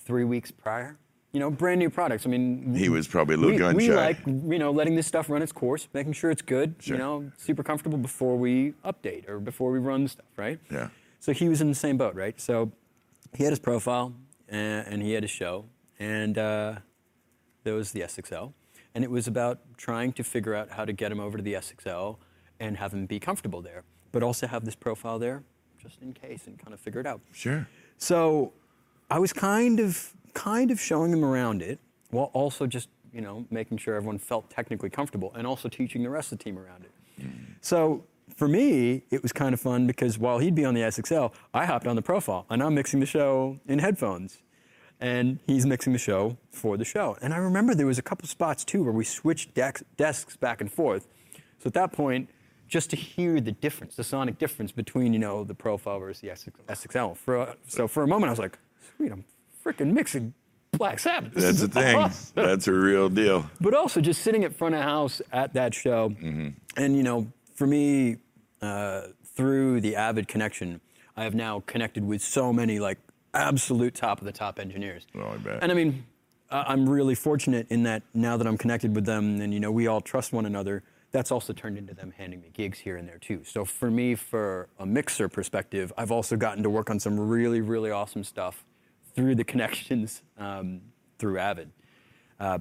[0.06, 0.98] three weeks prior.
[1.32, 2.26] You know, brand new products.
[2.26, 3.94] I mean, He was probably a little we, gun we shy.
[3.96, 6.96] like, you know, letting this stuff run its course, making sure it's good, Sure.
[6.96, 10.60] you know, super comfortable before we update or before we run stuff, right?
[10.72, 10.90] Yeah.
[11.20, 12.40] So he was in the same boat, right?
[12.42, 12.72] So
[13.38, 14.14] he had his profile
[14.50, 15.66] and, and he had his show,
[16.00, 16.76] and uh,
[17.64, 18.52] there was the S6L,
[18.96, 21.54] and it was about trying to figure out how to get him over to the
[21.54, 22.18] S6L
[22.60, 25.44] and have him be comfortable there, but also have this profile there
[25.82, 27.22] just in case and kind of figure it out.
[27.32, 27.68] Sure.
[27.98, 28.54] So
[29.10, 31.80] I was kind of kind of showing them around it
[32.12, 36.10] while also just, you know, making sure everyone felt technically comfortable and also teaching the
[36.10, 36.92] rest of the team around it.
[37.62, 38.04] So
[38.36, 41.66] for me, it was kind of fun because while he'd be on the S6L, I
[41.66, 44.40] hopped on the profile and I'm mixing the show in headphones.
[45.02, 47.18] And he's mixing the show for the show.
[47.22, 49.54] And I remember there was a couple spots too where we switched
[49.96, 51.08] desks back and forth.
[51.60, 52.30] So at that point,
[52.70, 56.28] just to hear the difference, the sonic difference between, you know, the profile versus the
[56.74, 57.18] S6L.
[57.18, 58.58] For a, so for a moment, I was like,
[58.96, 59.26] sweet, I'm
[59.66, 60.34] freaking mixing
[60.74, 61.34] Black Sabbath.
[61.34, 61.96] This That's the thing.
[61.98, 63.50] awesome That's a real deal.
[63.60, 67.66] but also just sitting at front of house at that show and you know for
[67.68, 68.18] me
[68.62, 69.02] uh,
[69.36, 70.80] through the avid connection
[71.18, 72.98] i have now connected with so many like
[73.34, 75.60] absolute top of the top engineers Oh, I bet.
[75.64, 76.06] and i mean
[76.52, 79.72] I- i'm really fortunate in that now that i'm connected with them and you know
[79.72, 83.08] we all trust one another that's also turned into them handing me gigs here and
[83.08, 83.44] there too.
[83.44, 87.62] So for me, for a mixer perspective, I've also gotten to work on some really,
[87.62, 88.64] really awesome stuff
[89.16, 90.82] through the connections um,
[91.18, 91.72] through Avid.
[92.40, 92.60] Uh,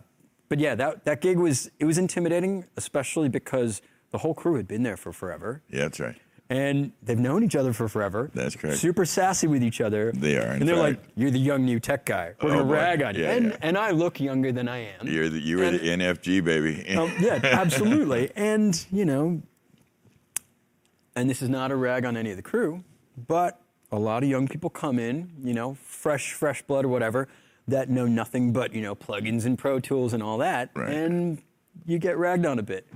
[0.48, 4.66] but yeah, that, that gig was it was intimidating, especially because the whole crew had
[4.66, 5.62] been there for forever.
[5.68, 6.16] Yeah, that's right.
[6.50, 8.30] And they've known each other for forever.
[8.34, 8.78] That's correct.
[8.78, 10.12] Super sassy with each other.
[10.12, 11.00] They are, in And they're fact.
[11.04, 12.32] like, "You're the young new tech guy.
[12.42, 12.72] We're Oh, gonna boy.
[12.72, 13.56] rag on you." Yeah, and yeah.
[13.60, 15.06] and I look younger than I am.
[15.06, 16.88] You're the, you were the NFG baby.
[16.96, 18.30] Um, yeah, absolutely.
[18.36, 19.42] And, you know,
[21.14, 22.82] and this is not a rag on any of the crew,
[23.26, 23.60] but
[23.92, 27.28] a lot of young people come in, you know, fresh, fresh blood or whatever,
[27.66, 30.70] that know nothing but, you know, plugins and Pro Tools and all that.
[30.74, 30.90] Right.
[30.94, 31.42] And
[31.84, 32.86] you get ragged on a bit.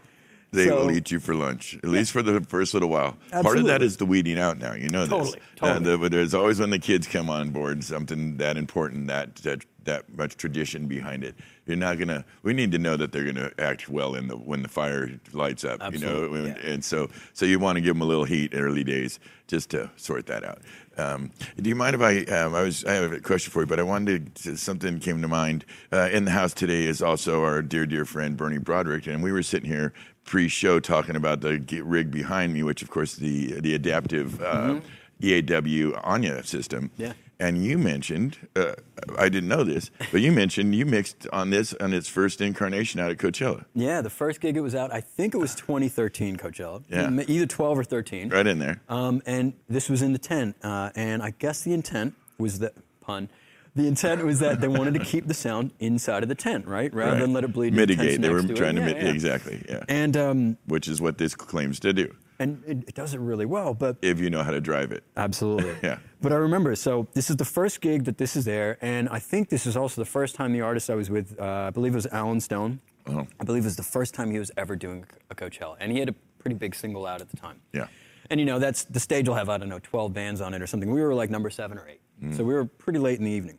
[0.53, 3.17] They So- will eat you for lunch, at least for the first little while.
[3.31, 4.75] Part of that is the weeding out now.
[4.75, 5.41] You know Totally, this.
[5.63, 5.97] Uh, totally.
[5.97, 10.17] the- there's always when the kids come on board something that important, that that that
[10.17, 11.35] much tradition behind it.
[11.67, 12.25] You're not gonna.
[12.45, 15.65] We need to know that they're gonna act well in the when the fire lights
[15.65, 15.81] up.
[15.83, 16.71] Absolutely, You know, and, yeah.
[16.73, 19.91] and so so you want to give them a little heat early days just to
[19.97, 20.61] sort that out.
[20.99, 22.19] Um, do you mind if I?
[22.33, 22.85] Um, I was.
[22.85, 25.65] I have a question for you, but I wanted to, something came to mind.
[25.93, 29.33] Uh, in the house today is also our dear, dear friend Bernie Broderick, and we
[29.33, 29.93] were sitting here
[30.25, 34.81] pre-show talking about the rig behind me, which of course the the adaptive uh,
[35.21, 36.91] EAW Anya system.
[36.95, 37.03] Mm-hmm.
[37.03, 37.13] Yeah.
[37.41, 38.75] And you mentioned, uh,
[39.19, 43.01] I didn't know this, but you mentioned you mixed on this on its first incarnation
[43.01, 46.37] out at Coachella, Yeah, the first gig it was out, I think it was 2013
[46.37, 46.85] Coachella.
[46.89, 47.11] Yeah.
[47.27, 48.29] Either 12 or 13.
[48.29, 48.81] right in there.
[48.89, 50.55] Um, and this was in the tent.
[50.63, 53.29] Uh, and I guess the intent was that, pun,
[53.75, 56.93] the intent was that they wanted to keep the sound inside of the tent, right?
[56.93, 57.21] Rather Right.
[57.21, 57.69] than let it bleed.
[57.69, 58.21] into the Mitigate.
[58.21, 58.57] They were next to it.
[58.57, 59.11] trying to Yeah, mit- yeah.
[59.11, 59.85] exactly, yeah.
[59.89, 63.47] And, um, Which is what this claims to do, and it, it does it really
[63.47, 65.05] well, but if you know how to drive it.
[65.17, 65.75] Absolutely.
[65.83, 65.99] Yeah.
[66.21, 69.19] But I remember, so this is the first gig that this is there, and I
[69.19, 71.93] think this is also the first time the artist I was with, uh, I believe
[71.93, 72.81] it was Allen Stone.
[73.07, 73.27] Oh.
[73.41, 75.99] I believe it was the first time he was ever doing a Coachella, and he
[75.99, 77.57] had a pretty big single out at the time.
[77.73, 77.87] Yeah.
[78.31, 80.63] And you know, that's the stage will have I don't know 12 bands on it
[80.63, 80.91] or something.
[80.91, 82.37] We were like number seven or eight, Mm.
[82.37, 83.59] so we were pretty late in the evening.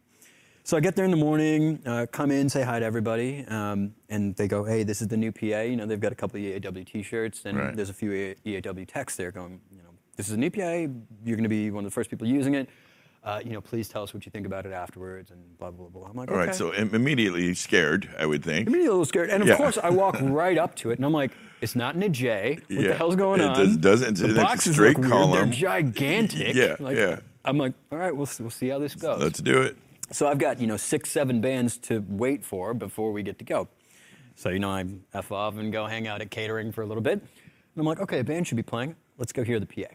[0.66, 3.94] So I get there in the morning, uh, come in, say hi to everybody, um,
[4.08, 5.62] and they go, "Hey, this is the new PA.
[5.62, 7.76] You know, they've got a couple of EAW T-shirts, and Right.
[7.76, 8.12] there's a few
[8.46, 10.88] EAW texts there going, you know, this is a new PA.
[11.26, 12.70] You're going to be one of the first people using it.
[13.26, 15.88] Uh, you know, please tell us what you think about it afterwards, and blah blah
[15.88, 16.08] blah.
[16.10, 16.48] I'm like, All okay.
[16.48, 18.68] right, so im- immediately scared, I would think.
[18.70, 19.58] I'm a little scared, and of Yeah.
[19.58, 22.60] course I walk right up to it, and I'm like, "It's not in a J.
[22.68, 22.88] What Yeah.
[22.90, 25.34] the hell's going It on?" does- doesn't- The it's a boxes straight look weird.
[25.52, 26.54] They're gigantic.
[26.56, 27.20] Yeah, Like, yeah.
[27.46, 29.22] I'm like, all right, we'll we'll see how this goes.
[29.22, 29.76] Let's do it.
[30.14, 33.46] So I've got you know six, seven bands to wait for before we get to
[33.46, 33.68] go.
[34.36, 37.02] So you know I f off and go hang out at catering for a little
[37.02, 38.96] bit, and I'm like, okay, a band should be playing.
[39.18, 39.92] Let's go hear the PA.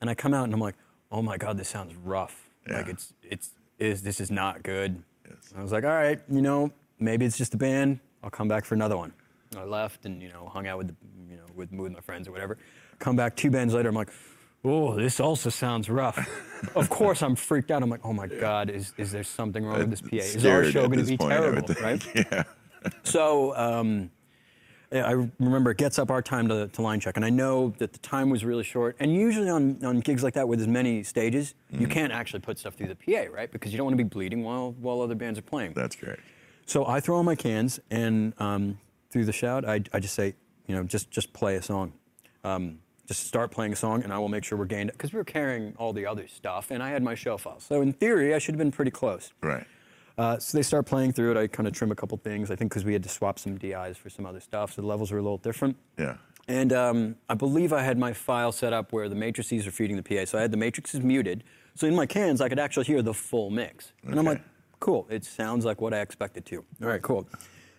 [0.00, 0.76] And I come out and I'm like,
[1.12, 2.48] oh my god, this sounds rough.
[2.66, 5.02] Like it's it's is this is not good.
[5.28, 5.52] Yes.
[5.54, 8.00] I was like, all right, you know, maybe it's just a band.
[8.22, 9.12] I'll come back for another one.
[9.56, 10.96] I left and you know hung out with the,
[11.28, 12.56] you know with with my friends or whatever.
[13.00, 13.90] Come back two bands later.
[13.90, 14.10] I'm like,
[14.64, 16.18] oh, this also sounds rough.
[16.74, 17.82] of course, I'm freaked out.
[17.82, 20.16] I'm like, oh my god, is is there something wrong with this PA?
[20.16, 21.74] Is our show going to be point, terrible?
[21.80, 22.04] Right.
[22.14, 22.42] Yeah.
[23.02, 24.10] So um,
[24.92, 27.92] I remember it gets up our time to, to line check, and I know that
[27.92, 28.96] the time was really short.
[29.00, 31.90] And usually on, on gigs like that with as many stages, you Mm-hmm.
[31.92, 33.50] can't actually put stuff through the PA, right?
[33.50, 35.72] Because you don't want to be bleeding while while other bands are playing.
[35.74, 36.18] That's great.
[36.66, 38.78] So I throw on my cans, and um,
[39.10, 40.34] through the shout, I, I just say,
[40.66, 41.92] you know, just just play a song.
[42.44, 44.92] Um, just start playing a song, and I will make sure we're gained.
[44.92, 47.64] Because we were carrying all the other stuff, and I had my show files.
[47.64, 49.32] So in theory, I should have been pretty close.
[49.40, 49.66] Right.
[50.18, 51.36] Uh, so they start playing through it.
[51.36, 52.50] I kind of trim a couple things.
[52.50, 54.88] I think because we had to swap some DIs for some other stuff, so the
[54.88, 55.76] levels were a little different.
[55.96, 56.16] Yeah.
[56.48, 59.96] And um, I believe I had my file set up where the matrices are feeding
[59.96, 60.24] the PA.
[60.24, 61.44] So I had the matrices muted.
[61.74, 63.92] So in my cans, I could actually hear the full mix.
[64.02, 64.42] And I'm like,
[64.80, 65.06] cool.
[65.10, 66.64] It sounds like what I expected to.
[66.82, 67.28] All right, cool.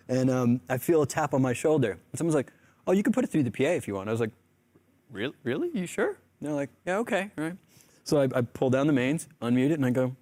[0.07, 1.91] And um, I feel a tap on my shoulder.
[1.91, 2.53] And someone's like,
[2.87, 4.07] oh, you can put it through the PA if you want.
[4.07, 4.31] I was like,
[5.11, 5.33] really?
[5.43, 5.69] Really?
[5.73, 6.07] You sure?
[6.09, 6.17] And
[6.49, 7.31] they're like, yeah, okay.
[7.37, 7.57] All right.
[8.03, 10.15] So I, I pull down the mains, unmute it, and I go,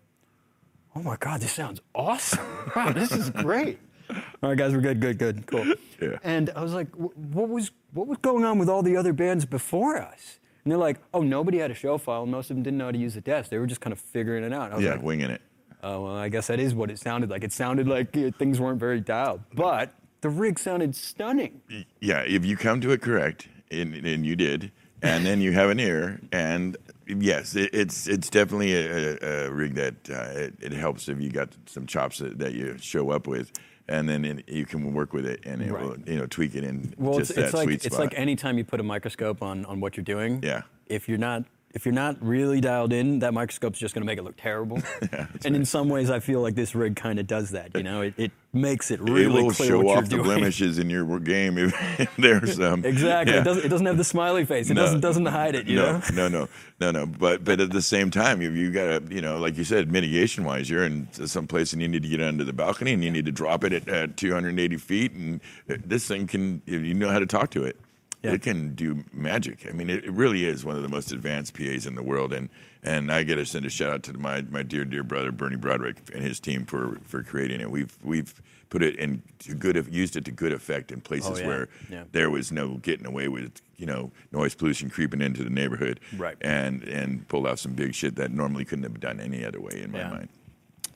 [0.95, 2.45] oh my God, this sounds awesome.
[2.76, 3.80] Wow, this is great.
[4.10, 5.65] All right, guys, we're good, good, good, cool.
[6.02, 6.17] Yeah.
[6.23, 9.45] And I was like, what was what was going on with all the other bands
[9.45, 10.39] before us?
[10.63, 12.26] And they're like, oh, nobody had a show file.
[12.26, 13.50] Most of them didn't know how to use the desk.
[13.50, 14.71] They were just kind of figuring it out.
[14.73, 15.41] I was Yeah, like, winging it.
[15.82, 17.43] oh, well, I guess that is what it sounded like.
[17.45, 21.62] It sounded like uh, things weren't very dialed, but the rig sounded stunning.
[22.02, 25.69] Yeah, if you come to it correct, and, and you did, and then you have
[25.69, 26.75] an ear, and
[27.08, 31.19] yes, it, it's it's definitely a, a, a rig that uh, it, it helps if
[31.21, 33.51] you got some chops that, that you show up with,
[33.88, 35.84] and then it, you can work with it, and it Right.
[35.84, 37.99] will you know tweak it in Well, just it's, that it's like sweet it's spot.
[38.12, 40.41] like anytime you put a microscope on on what you're doing.
[40.43, 40.63] Yeah.
[40.88, 41.43] If you're not
[41.77, 44.81] if you're not really dialed in, that microscope's just going to make it look terrible.
[45.45, 47.75] and in some ways, I feel like this rig kind of does that.
[47.75, 50.23] You know, it, it makes it really it will clear show what off the doing.
[50.23, 52.83] blemishes in your game if, if there's some.
[52.83, 53.35] Exactly.
[53.35, 53.41] Yeah.
[53.41, 54.71] It, doesn't, it doesn't have the smiley face.
[54.71, 54.81] It No.
[54.81, 55.67] doesn't doesn't hide it.
[55.67, 56.01] You no, know.
[56.15, 56.47] no, no,
[56.79, 57.05] no, no.
[57.05, 59.91] But but at the same time, you you got to you know, like you said,
[59.91, 63.03] mitigation wise, you're in some place and you need to get under the balcony and
[63.03, 67.11] you need to drop it at, at 280 feet, and this thing can you know
[67.11, 67.77] how to talk to it.
[68.23, 68.34] Yeah.
[68.34, 69.67] It can do magic.
[69.69, 72.34] I mean, it, it really is one of the most advanced PAs in the world,
[72.34, 72.49] and
[72.84, 75.56] and I got to send a shout out to my my dear dear brother Bernie
[75.56, 77.69] Broderick and his team for for creating it.
[77.69, 78.34] We've we've
[78.69, 81.47] put it in to good used it to good effect in places Oh, yeah.
[81.47, 82.03] where Yeah.
[82.12, 86.36] there was no getting away with you know noise pollution creeping into the neighborhood Right.
[86.41, 89.62] and and pulled off some big shit that normally couldn't have been done any other
[89.62, 90.10] way in my Yeah.
[90.10, 90.30] mind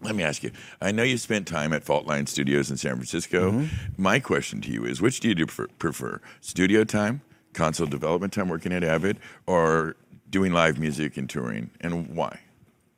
[0.01, 2.93] let me ask you i know you spent time at fault line studios in san
[2.95, 4.01] francisco Mm-hmm.
[4.01, 7.21] my question to you is which do you prefer, prefer studio time
[7.53, 9.95] console development time working at avid or
[10.29, 12.39] doing live music and touring and why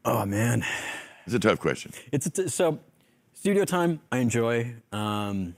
[0.06, 0.66] Oh man.
[1.26, 2.80] it's a tough question It's a t- so
[3.34, 4.00] studio time.
[4.12, 4.76] I enjoy.
[4.92, 5.56] Um,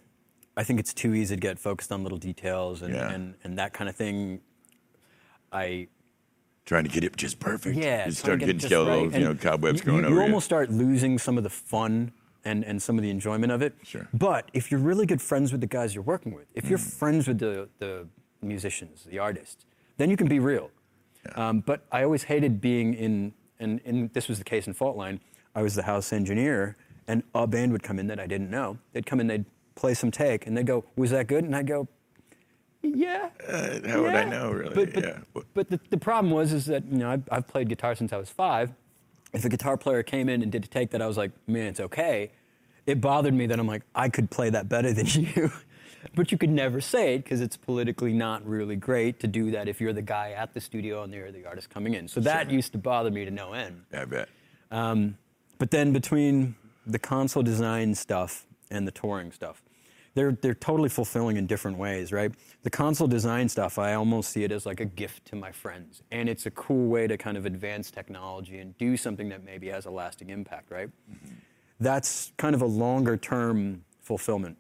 [0.58, 3.12] I think it's too easy to get focused on little details and, Yeah.
[3.12, 4.42] and, and that kind of thing.
[5.52, 5.88] I
[6.66, 9.14] trying to get it just perfect yeah, you start to get getting just right.
[9.14, 10.26] you know cobwebs you, going you, over you you.
[10.26, 12.12] almost start losing some of the fun
[12.44, 13.74] and, and some of the enjoyment of it.
[13.84, 14.08] Sure.
[14.14, 16.70] But if you're really good friends with the guys you're working with, if Mm.
[16.70, 18.08] you're friends with the, the
[18.44, 19.66] musicians, the artists,
[19.98, 20.70] then you can be real.
[21.36, 24.96] Um, but I always hated being in, and, and this was the case in Fault
[24.96, 25.20] Line.
[25.56, 28.78] I was the house engineer, and a band would come in that I didn't know.
[28.94, 31.66] They'd come in, they'd play some take, and they'd go, "Was that good?" And I'd
[31.66, 31.88] go,
[32.94, 35.20] "Yeah." Uh, how would i know really But, but, yeah
[35.54, 38.18] but the, the problem was is that you know I've, I've played guitar since I
[38.18, 38.72] was five.
[39.34, 41.68] If a guitar player came in and did a take that I was like, man,
[41.68, 42.32] it's okay.
[42.86, 45.52] It bothered me that I'm like, I could play that better than you.
[46.14, 49.68] but you could never say it because it's politically not really great to do that
[49.68, 52.08] if you're the guy at the studio and you're the artist coming in.
[52.08, 53.84] So that used to bother me to no end.
[53.92, 54.30] i bet
[54.72, 55.18] Um,
[55.58, 59.62] but then between the console design stuff and the touring stuff,
[60.16, 62.32] they're they're totally fulfilling in different ways, right?
[62.64, 66.02] The console design stuff, I almost see it as like a gift to my friends,
[66.12, 69.68] and it's a cool way to kind of advance technology and do something that maybe
[69.68, 70.90] has a lasting impact, right?
[71.12, 71.36] Mm-hmm.
[71.80, 74.58] That's kind of a longer term fulfillment.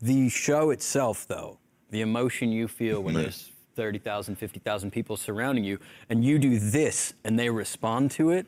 [0.00, 1.58] The show itself, though,
[1.90, 7.14] the emotion you feel when there's 30,000, 50,000 people surrounding you, and you do this
[7.24, 8.46] and they respond to it,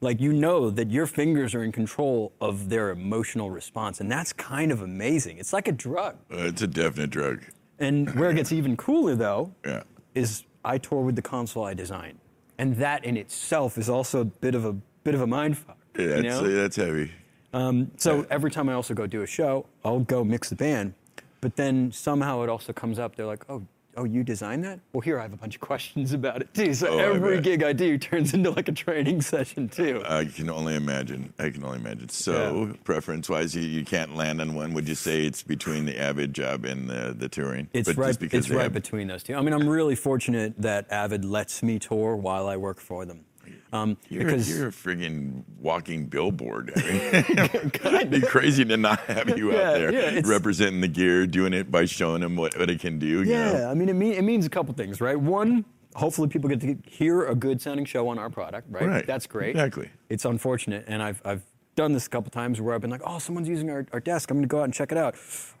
[0.00, 4.00] like you know that your fingers are in control of their emotional response.
[4.00, 5.38] And that's kind of amazing.
[5.38, 6.16] It's like a drug.
[6.32, 7.42] uh, it's a definite drug
[7.78, 9.82] And where it gets even cooler, though, yeah
[10.14, 12.18] is I tour with the console I design.
[12.58, 14.72] And that in itself is also a bit of a
[15.04, 15.76] bit of a mind fuck.
[15.96, 16.50] yeah you that's, know?
[16.54, 17.12] that's heavy
[17.52, 20.94] Um, so every time I also go do a show, I'll go mix the band,
[21.40, 23.16] but then somehow it also comes up.
[23.16, 23.62] They're like, "Oh,
[23.98, 24.80] oh, you designed that?
[24.92, 27.44] Well, here I have a bunch of questions about it too." So Oh, every bet.
[27.44, 30.02] gig I do turns into like a training session too.
[30.06, 31.32] I can only imagine.
[31.38, 32.08] I can only imagine.
[32.08, 32.72] So, Yeah.
[32.84, 34.72] preference-wise, you, you can't land on one.
[34.74, 37.68] Would you say it's between the Avid job and the, the touring?
[37.72, 38.06] It's But right.
[38.08, 39.34] just because It's right have- between those two.
[39.34, 43.24] I mean, I'm really fortunate that Avid lets me tour while I work for them.
[43.72, 46.72] Um, You're, because you're a friggin' walking billboard.
[46.76, 47.00] I mean,
[47.96, 51.52] it'd be crazy to not have you Yeah, out there yeah, representing the gear, doing
[51.52, 53.06] it by showing them what, what it can do.
[53.06, 53.70] you Yeah, know?
[53.70, 55.18] I mean, it, mean, it means a couple things, right?
[55.20, 58.86] One, hopefully people get to hear a good sounding show on our product, right?
[58.88, 59.50] Right, That's great.
[59.50, 59.90] exactly.
[60.08, 61.42] It's unfortunate, and I've, I've
[61.76, 64.30] done this a couple times where I've been like, oh, someone's using our, our desk.
[64.30, 65.14] I'm going to go out and check it out.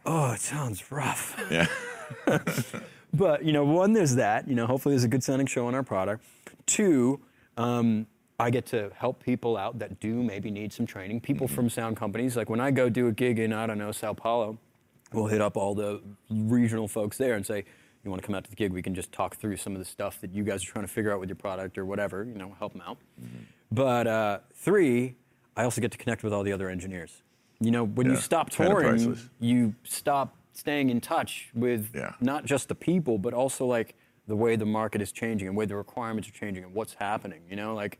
[0.06, 1.36] Oh, it sounds rough.
[1.50, 1.66] yeah.
[3.14, 4.46] But you know, one, there's that.
[4.46, 6.22] You know, hopefully there's a good sounding show on our product.
[6.66, 7.20] Two,
[7.58, 8.06] um,
[8.40, 11.20] I get to help people out that do maybe need some training.
[11.20, 11.56] People Mm-hmm.
[11.56, 14.12] from sound companies, like when I go do a gig in I don't know Sao
[14.14, 14.58] Paulo,
[15.12, 17.64] we'll hit up all the regional folks there and say,
[18.04, 18.72] "You want to come out to the gig?
[18.72, 20.92] We can just talk through some of the stuff that you guys are trying to
[20.92, 22.24] figure out with your product or whatever.
[22.24, 23.38] You know, help them out." Mm-hmm.
[23.72, 25.16] But uh, three,
[25.56, 27.22] I also get to connect with all the other engineers.
[27.60, 32.12] You know, when you Yeah, stop kinda touring, you stop staying in touch with Yeah.
[32.20, 33.96] not just the people, but also like
[34.28, 36.94] the way the market is changing and the way the requirements are changing and what's
[36.94, 37.40] happening.
[37.50, 37.98] You know, like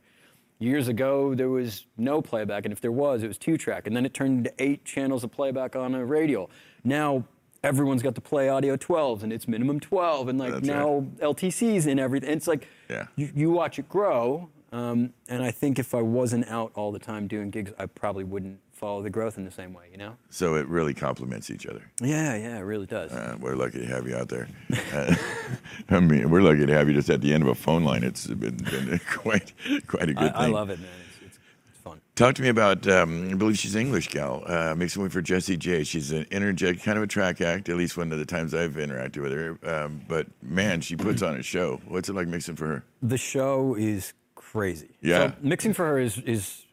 [0.59, 3.95] years ago there was no playback, and if there was, it was two track, and
[3.95, 6.49] then it turned into eight channels of playback on a radial.
[6.83, 7.25] Now
[7.63, 12.29] everyone's got to PlayAUDIO12s, and it's minimum 12, and like That's now LTCs in everything.
[12.29, 13.07] It's like Yeah.
[13.17, 14.49] you, you watch it grow.
[14.71, 18.23] Um, and I think if I wasn't out all the time doing gigs, I probably
[18.23, 19.89] wouldn't follow the growth in the same way.
[19.91, 20.15] You know?
[20.29, 21.83] So it really complements each other.
[22.01, 23.11] Yeah, yeah, it really does.
[23.11, 24.47] Uh, we're lucky to have you out there.
[24.93, 25.15] Uh,
[25.89, 28.03] I mean, we're lucky to have you just at the end of a phone line.
[28.03, 29.53] It's been, been quite,
[29.87, 30.33] quite a good I thing.
[30.35, 30.89] I love it, man.
[31.07, 31.99] It's, it's, it's fun.
[32.15, 32.87] Talk to me about.
[32.87, 34.43] Um, I believe she's an English gal.
[34.45, 35.83] Uh, mixing way for Jessie J.
[35.83, 37.67] She's an energetic, kind of a track act.
[37.69, 39.59] At least one of the times I've interacted with her.
[39.63, 41.81] Um, but man, she puts on a show.
[41.87, 42.83] What's it like mixing for her?
[43.01, 44.95] The show is crazy.
[45.01, 45.31] Yeah.
[45.31, 46.65] So mixing for her is is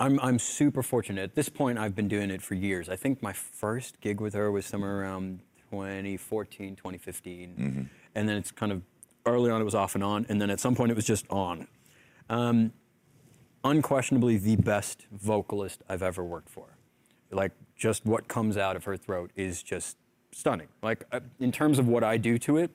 [0.00, 1.22] I'm I'm super fortunate.
[1.22, 2.88] At this point I've been doing it for years.
[2.88, 5.40] I think my first gig with her was somewhere around
[5.70, 7.88] 2014, 2015.
[8.14, 8.82] And then it's kind of
[9.26, 11.26] early on it was off and on and then at some point it was just
[11.30, 11.68] on.
[12.28, 12.72] Um,
[13.62, 16.76] unquestionably the best vocalist I've ever worked for.
[17.30, 19.96] Like just what comes out of her throat is just
[20.32, 20.68] stunning.
[20.82, 22.70] Like uh, in terms of what I do to it,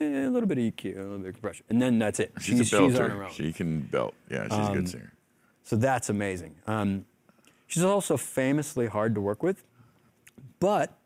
[0.00, 2.32] eh, a little bit of EQ, a little bit of compression, and then that's it.
[2.40, 3.32] She's, she's, she's on her own.
[3.32, 4.14] She can belt.
[4.30, 5.12] Yeah, she's a good singer.
[5.70, 6.56] So that's amazing.
[6.66, 7.04] Um,
[7.68, 9.62] she's also famously hard to work with,
[10.58, 10.98] but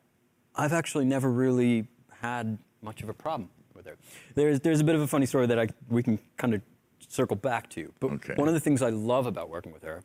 [0.57, 1.87] I've actually never really
[2.23, 3.99] had much of a problem with her.
[4.35, 6.63] There's, there's a bit of a funny story that I, we can kind of
[7.11, 7.93] circle back to.
[8.01, 8.35] But Okay.
[8.37, 10.03] one of the things I love about working with her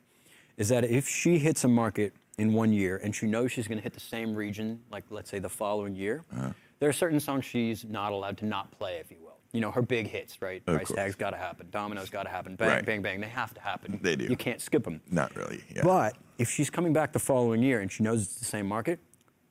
[0.58, 3.78] is that if she hits a market in one year and she knows she's going
[3.78, 6.52] to hit the same region, like let's say the following year, Uh-huh.
[6.80, 9.39] there are certain songs she's not allowed to not play, if you will.
[9.52, 10.62] You know, her big hits, right?
[10.68, 10.98] Of Price course.
[10.98, 11.68] tag's got to happen.
[11.72, 12.56] Domino's got to happen.
[12.56, 12.86] Bang, Right.
[12.86, 13.20] bang, bang.
[13.20, 14.00] They have to happen.
[14.02, 14.26] They do.
[14.26, 15.02] You can't skip them.
[15.10, 15.64] Not really.
[15.76, 15.82] Yeah.
[15.84, 19.00] But if she's coming back the following year and she knows it's the same market,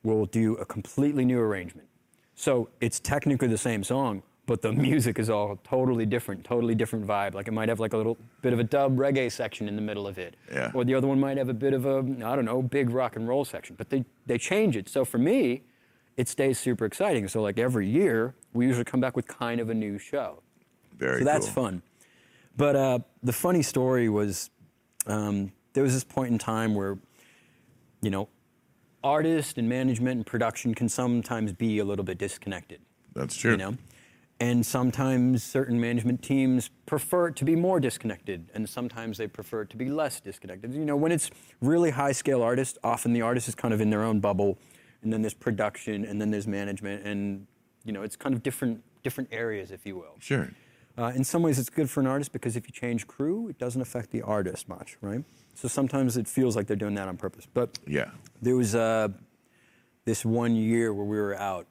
[0.04, 1.88] we'll do a completely new arrangement.
[2.36, 7.04] So it's technically the same song, but the music is all totally different, totally different
[7.04, 7.34] vibe.
[7.34, 9.82] Like it might have like a little bit of a dub reggae section in the
[9.82, 10.36] middle of it.
[10.52, 10.70] Yeah.
[10.74, 13.16] Or the other one might have a bit of a, I don't know, big rock
[13.16, 13.74] and roll section.
[13.76, 14.88] But they, they change it.
[14.88, 15.64] So for me,
[16.18, 17.28] it stays super exciting.
[17.28, 20.42] So like every year, we usually come back with kind of a new show.
[20.98, 21.64] Very So that's cool.
[21.64, 21.82] fun.
[22.56, 24.50] But uh, the funny story was
[25.06, 26.98] um, there was this point in time where,
[28.02, 28.28] you know,
[29.04, 32.80] artist and management and production can sometimes be a little bit disconnected.
[33.14, 33.52] That's true.
[33.52, 33.76] You know?
[34.40, 39.62] And sometimes certain management teams prefer it to be more disconnected, and sometimes they prefer
[39.62, 40.74] it to be less disconnected.
[40.74, 43.90] You know, when it's really high scale artists, often the artist is kind of in
[43.90, 44.58] their own bubble,
[45.02, 47.46] and then there's production, and then there's management, and
[47.84, 50.16] you know, it's kind of different different areas, if you will.
[50.18, 50.50] Sure.
[50.98, 53.56] Uh, in some ways, it's good for an artist because if you change crew, it
[53.58, 55.24] doesn't affect the artist much, right?
[55.54, 57.46] So sometimes it feels like they're doing that on purpose.
[57.52, 58.10] But Yeah.
[58.42, 59.08] there was uh,
[60.04, 61.68] this one year where we were out,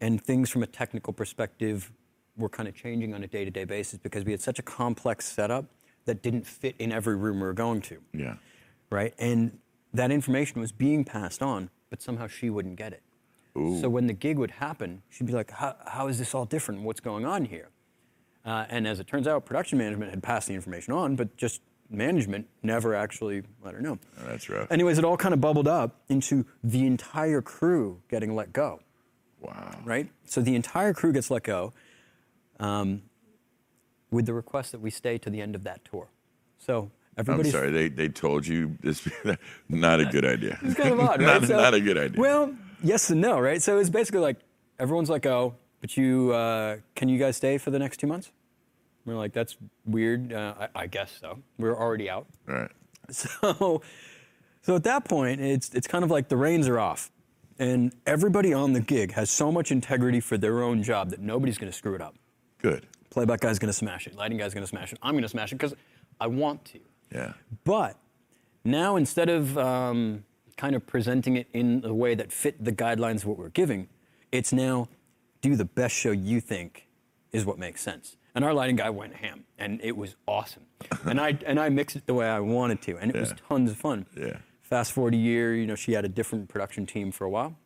[0.00, 1.92] and things from a technical perspective
[2.36, 4.62] were kind of changing on a day to day basis because we had such a
[4.62, 5.66] complex setup
[6.06, 8.34] that didn't fit in every room we were going to, Yeah.
[8.90, 9.14] right?
[9.18, 9.58] And
[9.94, 13.02] that information was being passed on, but somehow she wouldn't get it.
[13.80, 16.82] So when the gig would happen, she'd be like, how, how is this all different?
[16.82, 17.70] What's going on here?
[18.44, 21.60] Uh, and as it turns out, production management had passed the information on, but just
[21.90, 23.98] management never actually let her know.
[24.20, 24.70] Oh, that's rough.
[24.70, 28.78] Anyways, it all kind of bubbled up into the entire crew getting let go,
[29.40, 29.74] Wow.
[29.84, 30.08] right?
[30.24, 31.72] So the entire crew gets let go
[32.60, 33.02] um,
[34.12, 36.10] with the request that we stay to the end of that tour.
[36.58, 36.92] So
[37.26, 37.70] I'm sorry.
[37.70, 39.06] They they told you this.
[39.68, 40.58] not a good idea.
[40.62, 41.40] It's kind of odd, right?
[41.40, 42.20] not, So- not a good idea.
[42.20, 43.60] Well, yes and no, right?
[43.62, 44.36] So it's basically like
[44.78, 48.30] everyone's like, go, but you uh, can you guys stay for the next two months?
[49.04, 49.56] We're like, that's
[49.86, 50.32] weird.
[50.32, 51.38] Uh, I, I guess so.
[51.58, 52.26] We're already out.
[52.46, 52.70] right.
[53.10, 53.80] So,
[54.60, 57.10] so at that point, it's it's kind of like the reins are off,
[57.58, 61.56] and everybody on the gig has so much integrity for their own job that nobody's
[61.56, 62.16] going to screw it up.
[62.60, 62.86] Good.
[63.08, 64.14] Playback guy's going to smash it.
[64.14, 64.98] Lighting guy's going to smash it.
[65.02, 65.74] I'm going to smash it because
[66.20, 66.80] I want to.
[67.12, 67.34] Yeah.
[67.64, 67.96] But
[68.64, 70.24] now instead of um,
[70.56, 73.88] kind of presenting it in a way that fit the guidelines of what we're giving,
[74.32, 74.88] it's now
[75.40, 76.86] do the best show you think
[77.32, 78.16] is what makes sense.
[78.34, 80.64] And our lighting guy went ham, and it was awesome.
[81.04, 83.70] and I and I mixed it the way I wanted to, and it was tons
[83.70, 84.06] of fun.
[84.16, 84.38] Yeah.
[84.62, 87.56] Fast forward a year, you know, she had a different production team for a while.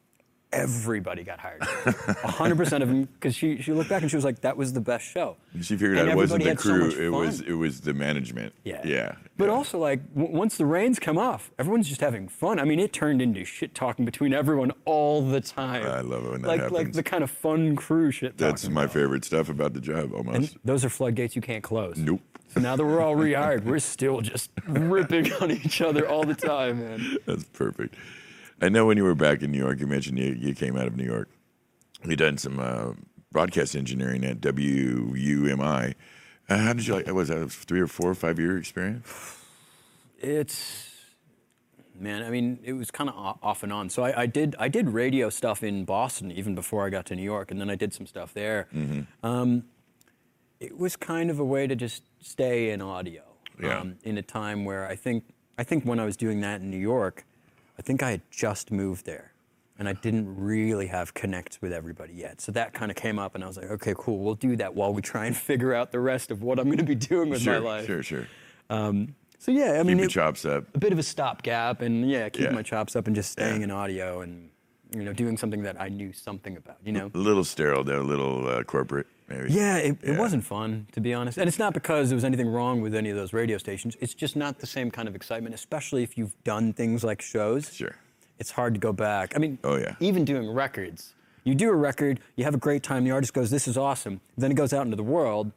[0.52, 1.60] Everybody got hired.
[1.62, 4.80] 100% of them, because she, she looked back and she was like, that was the
[4.80, 5.36] best show.
[5.60, 6.90] She figured And out it wasn't the had so crew.
[6.90, 8.52] it was it was the management.
[8.64, 8.80] Yeah.
[8.84, 9.14] Yeah.
[9.38, 9.52] But yeah.
[9.52, 12.58] also, like, w- once the reins come off, everyone's just having fun.
[12.58, 15.86] I mean, it turned into shit talking between everyone all the time.
[15.86, 18.36] I love it when that like, Like the kind of fun crew shit.
[18.36, 18.92] that's my about.
[18.94, 20.12] favorite stuff about the job.
[20.14, 20.36] Almost.
[20.36, 21.96] And those are floodgates you can't close.
[21.96, 22.20] Nope.
[22.48, 26.34] So now that we're all rehired, we're still just ripping on each other all the
[26.34, 27.16] time, man.
[27.24, 27.94] That's perfect.
[28.62, 30.86] I know when you were back in New York, you mentioned you, you came out
[30.86, 31.28] of New York.
[32.04, 32.92] You done some uh,
[33.30, 35.94] broadcast engineering at WUMI.
[36.48, 37.06] Uh, how did you like?
[37.12, 39.38] Was that a three or four or five year experience?
[40.18, 40.88] It's
[41.98, 43.88] man, I mean, it was kind of off and on.
[43.90, 47.16] So I, I did I did radio stuff in Boston even before I got to
[47.16, 48.68] New York, and then I did some stuff there.
[49.22, 49.64] Um,
[50.60, 53.22] it was kind of a way to just stay in audio
[53.60, 53.80] Yeah.
[53.80, 55.24] um, in a time where I think
[55.58, 57.24] I think when I was doing that in New York,
[57.82, 59.32] I think I had just moved there.
[59.76, 62.40] And I didn't really have connects with everybody yet.
[62.40, 64.76] So that kind of came up, and I was like, okay, cool, we'll do that
[64.76, 67.28] while we try and figure out the rest of what I'm going to be doing
[67.30, 67.86] with sure, my life.
[67.86, 68.28] sure, sure.
[68.70, 70.66] So yeah, I Keep mean, your it- chops up.
[70.76, 72.50] a bit of a stopgap, and yeah, keep Yeah.
[72.52, 73.64] my chops up and just staying Yeah.
[73.64, 74.50] in audio and
[74.94, 76.76] you know doing something that I knew something about.
[76.84, 77.10] You know.
[77.12, 79.52] A little sterile, though, a little uh, corporate, maybe.
[79.52, 82.48] Yeah, it, it wasn't fun to be honest, and it's not because there was anything
[82.48, 83.96] wrong with any of those radio stations.
[84.00, 87.72] It's just not the same kind of excitement, especially if you've done things like shows.
[87.72, 87.96] Sure.
[88.38, 89.32] It's hard to go back.
[89.36, 89.94] I mean, Oh, yeah.
[90.00, 91.14] even doing records.
[91.44, 94.20] You do a record, you have a great time, the artist goes, This is awesome.
[94.36, 95.50] Then it goes out into the world,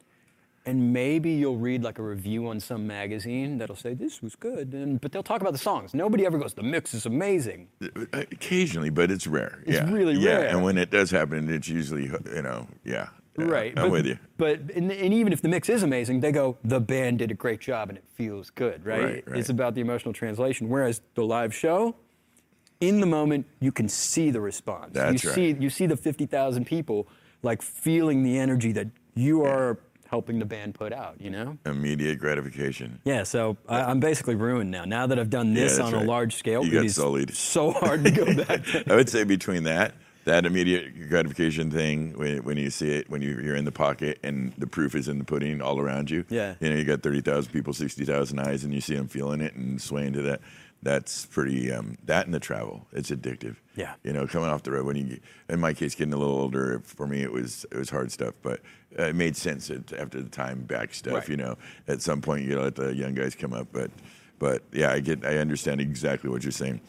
[0.68, 4.74] and maybe you'll read like a review on some magazine that'll say, This was good.
[4.74, 5.94] And, but they'll talk about the songs.
[5.94, 7.68] Nobody ever goes, The mix is amazing.
[8.14, 9.60] Occasionally, but it's rare.
[9.66, 9.92] It's yeah.
[9.92, 10.38] really yeah.
[10.38, 10.48] rare.
[10.48, 13.10] And when it does happen, it's usually, you know, yeah.
[13.38, 13.74] Yeah, Right.
[13.78, 14.18] I'm but, with you.
[14.38, 17.34] But and, and even if the mix is amazing, they go, the band did a
[17.34, 19.04] great job and it feels good, right?
[19.04, 19.40] Right, right.
[19.40, 20.70] It's about the emotional translation.
[20.70, 21.96] Whereas the live show,
[22.82, 24.94] in the moment, you can see the response.
[24.94, 25.36] That's you right.
[25.36, 27.08] see you see the fifty thousand people
[27.42, 29.80] like feeling the energy that you are
[30.10, 31.16] helping the band put out.
[31.20, 31.58] You know.
[31.66, 33.00] Immediate gratification.
[33.06, 34.86] Yeah, so I, I'm basically ruined now.
[34.86, 36.04] Now that I've done this that's on right.
[36.04, 37.34] a large scale, You got sullied.
[37.36, 38.62] so hard to go back.
[38.90, 39.94] I would say between that,
[40.26, 44.20] that immediate gratification thing, when, when you see it, when you, you're in the pocket
[44.24, 46.26] and the proof is in the pudding all around you.
[46.30, 46.56] Yeah.
[46.60, 49.82] You know, you got 30,000 people, 60,000 eyes, and you see them feeling it and
[49.82, 50.42] swaying to that.
[50.84, 53.56] That's pretty, um, that and the travel, it's addictive.
[53.76, 53.94] Yeah.
[54.04, 55.20] You know, coming off the road when you,
[55.50, 58.34] in my case, getting a little older, for me, it was, it was hard stuff,
[58.44, 58.62] but
[58.92, 61.30] it made sense after the time back stuff, Right.
[61.30, 61.58] you know,
[61.88, 63.90] at some point you let the young guys come up, but,
[64.38, 66.82] but yeah, I get, I understand exactly what you're saying.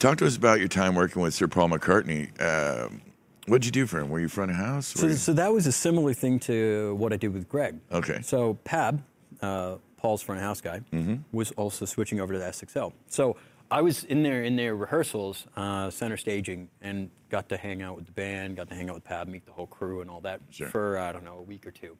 [0.00, 2.30] Talk to us about your time working with Sir Paul McCartney.
[2.40, 3.02] Um
[3.46, 4.10] what did you do for him?
[4.10, 4.86] Were you front of house?
[4.86, 7.80] So, you- so that was a similar thing to what I did with Greg.
[7.90, 8.20] Okay.
[8.22, 9.02] So Pab,
[9.42, 11.16] uh, Paul's front of house guy, Mm-hmm.
[11.36, 12.92] was also switching over to the S6L.
[13.08, 13.36] So
[13.70, 17.96] I was in there in their rehearsals, uh, center staging, and got to hang out
[17.96, 20.20] with the band, got to hang out with Pab, meet the whole crew, and all
[20.20, 20.68] that Sure.
[20.68, 21.96] for I don't know a week or two,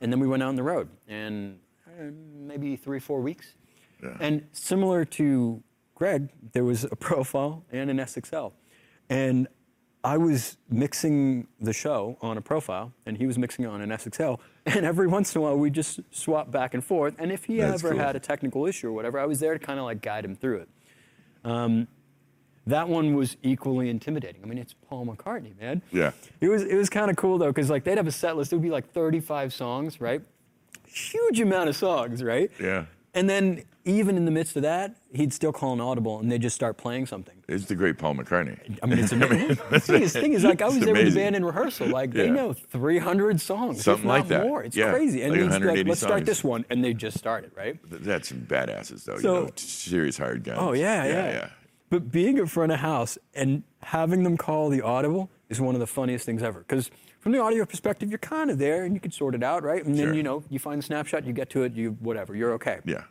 [0.00, 3.54] and then we went out on the road, and uh, maybe three four weeks.
[4.02, 4.16] Yeah.
[4.20, 5.62] And similar to
[5.94, 8.52] Greg, there was a profile and an S6L.
[9.10, 9.48] And
[10.04, 13.90] I was mixing the show on a profile, and he was mixing it on an
[13.90, 14.40] S6L.
[14.66, 17.14] And every once in a while, we just swap back and forth.
[17.18, 18.02] And if he That's ever cool.
[18.02, 20.34] had a technical issue or whatever, I was there to kind of like guide him
[20.34, 20.68] through it.
[21.44, 21.86] Um,
[22.66, 24.40] that one was equally intimidating.
[24.42, 25.82] I mean, it's Paul McCartney, man.
[25.90, 26.12] Yeah.
[26.40, 28.52] It was it was kind of cool though, because like they'd have a set list.
[28.52, 30.22] It would be like 35 songs, right?
[30.86, 32.50] Huge amount of songs, right?
[32.60, 32.84] Yeah.
[33.14, 36.40] And then even in the midst of that, he'd still call an audible, and they'd
[36.40, 37.34] just start playing something.
[37.48, 38.78] It's the great Paul McCartney.
[38.82, 39.58] I mean, it's amazing.
[39.70, 41.88] the thing is, thing is, like I was there with the band in rehearsal.
[41.88, 44.46] Like they know 300 songs, Something like that.
[44.46, 44.62] more.
[44.62, 45.22] It's Yeah, crazy.
[45.22, 47.78] And like he'd be like, let's start this one, and they just started, right?
[47.90, 49.18] That's some badasses, though.
[49.18, 50.58] So- you know, serious hard guns.
[50.60, 51.48] Oh yeah, yeah, yeah.
[51.90, 55.80] But being in front of house and having them call the audible is one of
[55.80, 56.60] the funniest things ever.
[56.60, 56.90] Because
[57.22, 59.82] from the audio perspective, you're kind of there and you can sort it out, right?
[59.84, 60.06] And Sure.
[60.06, 62.80] then you know you find the snapshot, you get to it, you whatever, you're okay.
[62.84, 63.04] Yeah.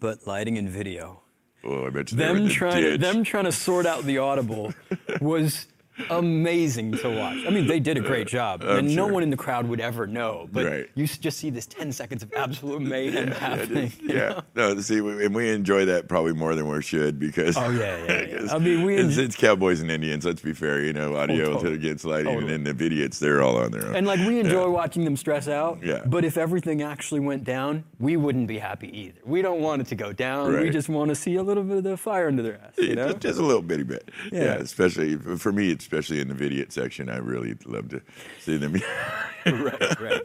[0.00, 1.20] But lighting and video,
[1.64, 3.86] Oh, I bet you they were them in the trying to, them trying to sort
[3.86, 4.74] out the audible
[5.20, 5.66] was
[6.10, 7.38] amazing to watch.
[7.46, 9.80] I mean, they did a great job, I'm and no one in the crowd would
[9.80, 10.48] ever know.
[10.52, 10.90] But Right.
[10.94, 13.92] you just see this 10 seconds of absolute mayhem happening.
[14.00, 14.78] you Yeah, no.
[14.80, 17.56] See, we, and we enjoy that probably more than we should because.
[17.56, 18.52] Oh, yeah, yeah, yeah.
[18.54, 20.24] I mean, we it's, it's cowboys and Indians.
[20.24, 20.80] Let's be fair.
[20.82, 21.74] You know, oh, audio totally.
[21.74, 22.54] against lighting, Totally.
[22.54, 23.18] and then the idiots.
[23.18, 23.96] They're all on their own.
[23.96, 25.78] And like we enjoy watching them stress out.
[25.82, 26.02] Yeah.
[26.06, 29.20] But if everything actually went down, we wouldn't be happy either.
[29.24, 30.58] We don't want it to go down.
[30.60, 32.74] We just want to see a little bit of the fire under their ass.
[32.78, 33.08] You know?
[33.08, 34.10] just, just a little bitty bit.
[34.30, 34.42] Yeah.
[34.42, 34.54] Yeah.
[34.54, 38.00] especially for me, especially in the video section, I really love to
[38.40, 38.72] see them.
[39.46, 40.22] right, right.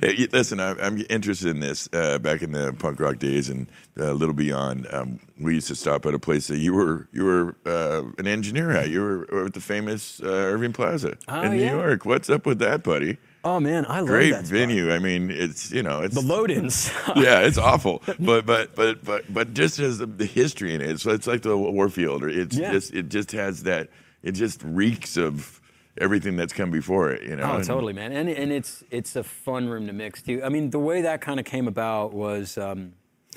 [0.00, 1.88] Hey, listen, I, I'm interested in this.
[1.92, 3.66] Uh, back in the punk rock days and
[4.00, 7.08] uh, a little beyond, um, we used to stop at a place that you were
[7.12, 8.88] you were uh, an engineer at.
[8.88, 11.72] You were at the famous uh, Irving Plaza Oh, in New yeah.
[11.72, 12.06] York.
[12.06, 13.18] What's up with that, buddy?
[13.44, 14.92] Oh man, I love Great venue.
[14.92, 16.90] I mean, it's you know, it's The load-ins.
[17.16, 18.02] yeah, it's awful.
[18.20, 21.42] But but but but but just as the, the history in it, so it's like
[21.42, 22.22] the Warfield.
[22.22, 22.72] Or it's Yeah.
[22.72, 23.90] just it just has that.
[24.22, 25.60] It just reeks of
[25.98, 27.22] everything that's come before it.
[27.22, 27.42] You know.
[27.44, 28.12] Oh, And- totally, man.
[28.12, 30.42] And and it's it's a fun room to mix too.
[30.44, 32.94] I mean, the way that kind of came about was, um,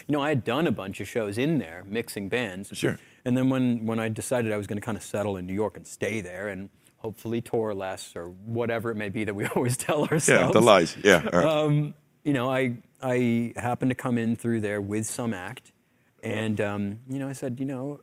[0.08, 2.70] you know, I had done a bunch of shows in there mixing bands.
[2.74, 2.98] Sure.
[3.26, 5.54] And then when when I decided I was going to kind of settle in New
[5.54, 9.46] York and stay there and hopefully tour less or whatever it may be that we
[9.56, 10.30] always tell ourselves.
[10.48, 10.96] Yeah, the lies.
[11.04, 11.24] Yeah.
[11.34, 11.46] right.
[11.46, 15.72] um, you know, I I happened to come in through there with some act,
[16.24, 18.00] and um, you know, I said, you know,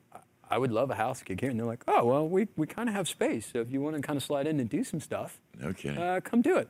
[0.54, 2.88] I- would love a house gig here, and they're like, oh well, we we kind
[2.88, 5.00] of have space, so if you want to kind of slide in and do some
[5.00, 5.96] stuff, okay.
[5.96, 6.68] uh, come do it.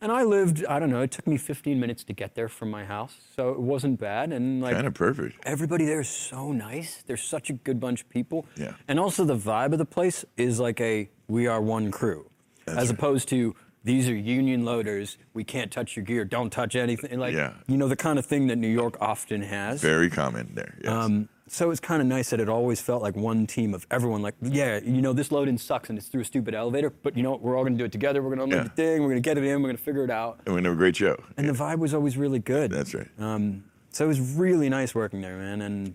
[0.00, 2.70] And I lived, I don't know, it took me 15 minutes to get there from
[2.70, 5.38] my house, so it wasn't bad, and like kind of perfect.
[5.44, 7.02] everybody there is so nice.
[7.06, 8.46] They're such a good bunch of people.
[8.56, 8.74] Yeah.
[8.88, 12.30] And also the vibe of the place is like a we are one crew.
[12.66, 12.98] That's as right.
[12.98, 13.54] opposed to
[13.84, 15.16] these are union loaders.
[15.32, 16.24] We can't touch your gear.
[16.24, 17.18] Don't touch anything.
[17.20, 17.52] Like, Yeah.
[17.68, 19.80] you know, the kind of thing that New York often has.
[19.80, 20.76] Very common there.
[20.82, 20.92] Yes.
[20.92, 24.20] Um, so it's kind of nice that it always felt like one team of everyone.
[24.22, 27.16] Like, yeah, you know, this load in sucks and it's through a stupid elevator, but
[27.16, 27.42] you know, what?
[27.42, 28.22] we're all going to do it together.
[28.22, 28.62] We're going to unload Yeah.
[28.64, 29.02] the thing.
[29.02, 29.62] We're going to get it in.
[29.62, 30.40] We're going to figure it out.
[30.44, 31.22] and we're going to have a great show.
[31.36, 32.70] And the vibe was always really good.
[32.72, 33.08] That's right.
[33.18, 35.62] Um, so it was really nice working there, man.
[35.62, 35.94] And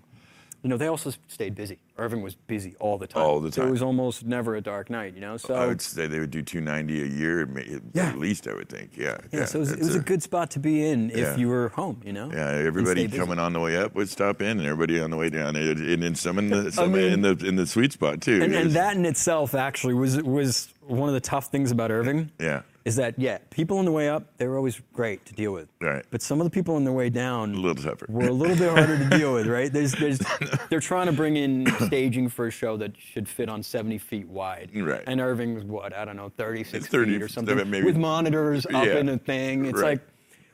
[0.64, 1.80] you know, they also stayed busy.
[1.98, 3.24] Irving was busy all the time.
[3.24, 5.38] All the So it was almost never a dark night, you know.
[5.38, 7.62] So I would say they would do 290 a year, ma-
[7.94, 8.10] Yeah.
[8.10, 8.48] at least.
[8.48, 8.96] I would think.
[8.96, 9.18] Yeah.
[9.32, 11.36] yeah, so it was, it was a, good spot to be in if Yeah.
[11.38, 12.32] you were home, you know.
[12.32, 15.30] Yeah, everybody coming on the way up would stop in, and everybody on the way
[15.30, 18.42] down, and, then some in the some mean- in the in the sweet spot too.
[18.44, 22.32] And, and that in itself actually was was one of the tough things about Irving.
[22.40, 22.62] Yeah.
[22.84, 25.68] Is that yeah, people on the way up they were always great to deal with.
[25.80, 26.04] Right.
[26.10, 28.08] But some of the people on the way down a little tougher.
[28.10, 29.72] were a little bit harder to deal with, right?
[29.72, 30.20] There's, there's,
[30.70, 34.28] they're trying to bring in staging for a show that should fit on 70 feet
[34.28, 34.72] wide.
[34.74, 35.04] Right.
[35.06, 37.56] And Irving was what, I don't know, 36 30, feet or something.
[37.70, 37.86] maybe.
[37.86, 38.98] With monitors up Yeah.
[38.98, 39.66] in a thing.
[39.66, 40.00] It's Right.
[40.00, 40.08] like,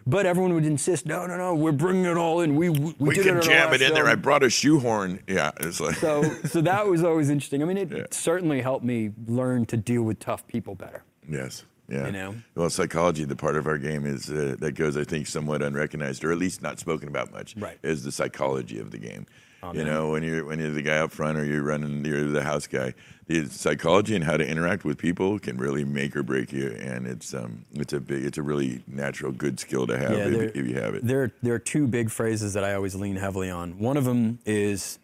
[0.06, 2.56] but everyone would insist, no, no, no, we're bringing it all in.
[2.58, 4.08] We, we, we can it jam it in there.
[4.08, 5.20] I brought a shoehorn.
[5.28, 7.62] Yeah, it's like So, so that was always interesting.
[7.62, 8.04] I mean, it Yeah.
[8.12, 11.04] certainly helped me learn to deal with tough people better.
[11.30, 11.64] yes.
[11.90, 12.08] Yeah.
[12.08, 12.36] You know?
[12.56, 16.24] Well, psychology, the part of our game is uh, that goes, I think, somewhat unrecognized,
[16.24, 17.56] or at least not spoken about much.
[17.56, 17.78] Right.
[17.84, 19.26] Is the psychology of the game.
[19.64, 19.88] Oh, you man.
[19.88, 22.68] know, when you're when you're the guy up front, or you're running, you're the house
[22.68, 22.94] guy.
[23.26, 27.08] The psychology and how to interact with people can really make or break you, and
[27.08, 30.32] it's um it's a big, it's a really natural, good skill to have Yeah, if,
[30.38, 31.08] there- if you have it.
[31.08, 33.80] There, there are two big phrases that I always lean heavily on.
[33.80, 35.00] One of them is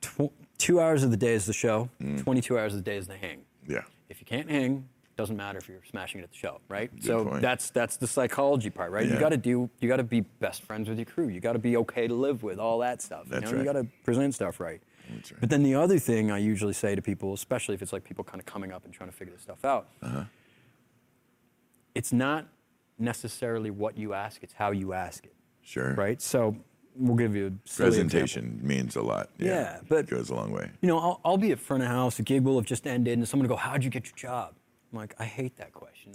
[0.00, 2.22] tw- two hours of the day is the show, Mm.
[2.24, 3.42] 22 hours of the day is the hang.
[3.68, 3.82] yeah.
[4.08, 4.88] If you can't hang,
[5.22, 6.90] doesn't matter if you're smashing it at the show, right?
[7.00, 7.42] so point.
[7.42, 9.06] that's that's the psychology part, right?
[9.06, 11.28] You got to do, you got to be best friends with your crew.
[11.28, 13.26] You got to be okay to live with, all that stuff.
[13.28, 13.52] That's you know?
[13.58, 13.66] right.
[13.66, 14.80] You got to present stuff right.
[15.14, 15.40] That's right.
[15.40, 18.24] But then the other thing I usually say to people, especially if it's like people
[18.24, 20.24] kind of coming up and trying to figure this stuff out, Uh-huh.
[21.94, 22.48] it's not
[22.98, 25.94] necessarily what you ask; it's how you ask it Sure.
[25.94, 26.20] right?
[26.20, 26.56] So
[26.96, 28.10] we'll give you a silly example.
[28.10, 29.30] Presentation means a lot.
[29.38, 30.70] Yeah, but- it goes a long way.
[30.80, 33.16] You know, I'll, I'll be at front of house, a gig will have just ended,
[33.18, 34.54] and someone will go, "How'd you get your job?"
[34.92, 36.12] I'm like, I hate that question.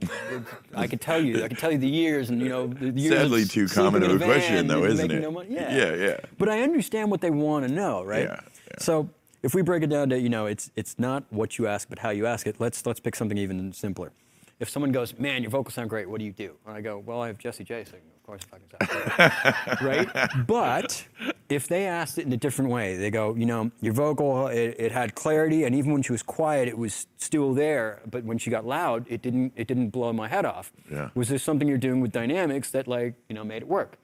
[0.75, 3.13] I could tell you, I could tell you the years, and you know, the years
[3.13, 5.21] Sadly, too common of a question, though, isn't it?
[5.21, 5.41] no.
[5.41, 5.75] Yeah.
[5.75, 6.17] Yeah, yeah.
[6.38, 8.25] But I understand what they want to know, right?
[8.25, 8.73] Yeah, yeah.
[8.78, 9.09] So
[9.41, 11.99] if we break it down to, you know, it's it's not what you ask, but
[11.99, 12.57] how you ask it.
[12.59, 14.11] Let's let's pick something even simpler.
[14.59, 16.07] If someone goes, "Man, your vocals sound great.
[16.09, 18.01] What do you do?" And I go, "Well, I have Jessie J singing.
[18.28, 20.45] Course, if I can sound great." right?
[20.45, 21.05] But
[21.47, 24.75] if they asked it in a different way, they go, you know, your vocal, it,
[24.78, 28.01] it had clarity, and even when she was quiet, it was still there.
[28.11, 30.73] But when she got loud, it didn't, it didn't blow my head off.
[30.91, 31.09] Yeah.
[31.15, 33.97] Was there something you're doing with dynamics that, like, you know, made it work?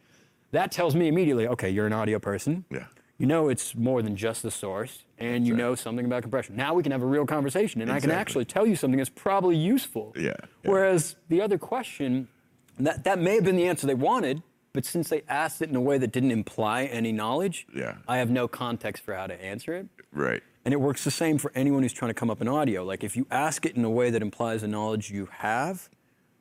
[0.52, 2.64] That tells me immediately, okay, you're an audio person.
[2.72, 2.86] Yeah.
[3.18, 6.56] You know it's more than just the source, and you know something about compression.
[6.56, 9.10] Now we can have a real conversation, and I can actually tell you something that's
[9.10, 10.14] probably useful.
[10.16, 10.38] Yeah, yeah.
[10.64, 12.28] Whereas the other question,
[12.80, 14.42] that, that may have been the answer they wanted,
[14.74, 17.98] but since they asked it in a way that didn't imply any knowledge, Yeah.
[18.08, 19.88] I have no context for how to answer it.
[20.12, 20.42] Right.
[20.66, 22.84] And it works the same for anyone who's trying to come up in audio.
[22.84, 25.90] Like if you ask it in a way that implies the knowledge you have,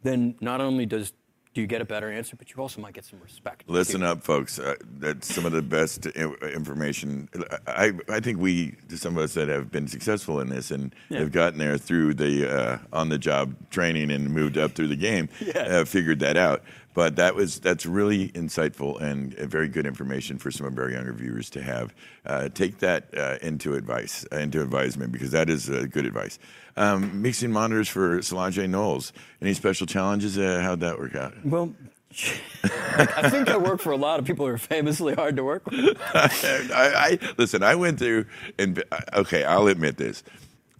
[0.02, 1.12] then not only does
[1.54, 3.64] do you get a better answer, but you also might get some respect.
[3.66, 4.06] Listen too.
[4.06, 4.58] up, folks.
[4.58, 7.28] Uh, that's some of the best information.
[7.66, 11.20] I, I think we, some of us that have been successful in this and Yeah.
[11.20, 15.68] have gotten there through the uh, on-the-job training and moved up through the game, Yeah.
[15.70, 16.62] have figured that out.
[16.94, 20.90] But that was that's really insightful and uh, very good information for some of our
[20.90, 21.94] younger viewers to have.
[22.26, 26.38] Uh, take that uh, into advice, uh, into advisement, because that is uh, good advice.
[26.76, 29.12] Um, mixing monitors for Solange Knowles.
[29.40, 30.38] Any special challenges?
[30.38, 31.34] Uh, how'd that work out?
[31.44, 31.74] Well,
[32.64, 35.64] I think I work for a lot of people who are famously hard to work
[35.70, 35.96] with.
[36.14, 37.62] I, I listen.
[37.62, 38.26] I went through,
[38.58, 38.82] and
[39.14, 40.22] okay, I'll admit this.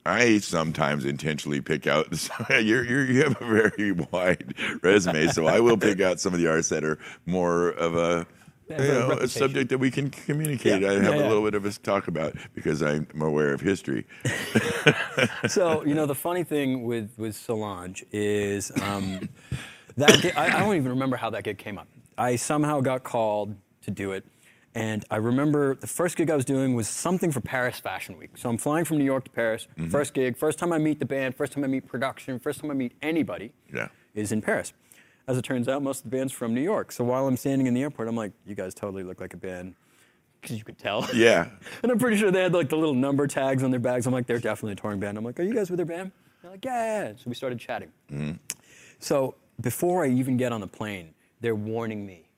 [0.04, 2.08] I sometimes intentionally pick out.
[2.50, 6.40] You're, you're, you have a very wide resume, so I will pick out some of
[6.40, 8.26] the arts that are more of a,
[8.68, 10.82] you know, a subject that we can communicate.
[10.82, 13.60] Yeah, I have yeah, a little bit of a talk about because I'm aware of
[13.60, 14.06] history.
[15.48, 19.28] so you know the funny thing with with Solange is um,
[19.96, 21.88] that I, I don't even remember how that gig came up.
[22.16, 24.24] I somehow got called to do it,
[24.74, 28.30] and I remember the first gig I was doing was something for Paris Fashion Week.
[28.36, 29.68] So I'm flying from New York to Paris.
[29.78, 29.90] Mm-hmm.
[29.90, 32.70] First gig, first time I meet the band, first time I meet production, first time
[32.70, 33.52] I meet anybody.
[33.72, 33.88] Yeah.
[34.14, 34.72] Is in Paris.
[35.26, 36.90] As it turns out, most of the band's from New York.
[36.90, 39.36] So while I'm standing in the airport, I'm like, you guys totally look like a
[39.36, 39.74] band.
[40.40, 41.08] Because you could tell.
[41.14, 41.48] Yeah,
[41.82, 44.06] And I'm pretty sure they had like the little number tags on their bags.
[44.06, 45.16] I'm like, they're definitely a touring band.
[45.16, 46.10] I'm like, are you guys with their band?
[46.42, 47.12] They're like, yeah.
[47.16, 47.92] So we started chatting.
[48.98, 52.28] So before I even get on the plane, they're warning me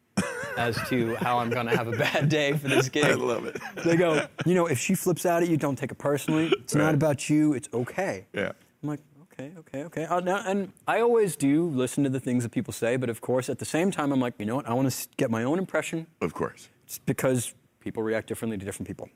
[0.57, 3.05] as to how I'm going to have a bad day for this gig.
[3.05, 3.61] I love it.
[3.85, 6.47] They go, you know, if she flips out at you, don't take it personally.
[6.59, 6.83] It's Right.
[6.85, 7.55] not about you.
[7.55, 8.27] It's okay.
[8.33, 8.53] Yeah.
[8.83, 9.01] I'm like,
[9.33, 10.05] okay, okay, okay.
[10.05, 13.21] Uh, now, and I always do listen to the things that people say, but of
[13.21, 14.69] course, at the same time, I'm like, you know what?
[14.69, 16.69] I want to get my own impression Of course.
[16.87, 19.09] It's because people react differently to different people.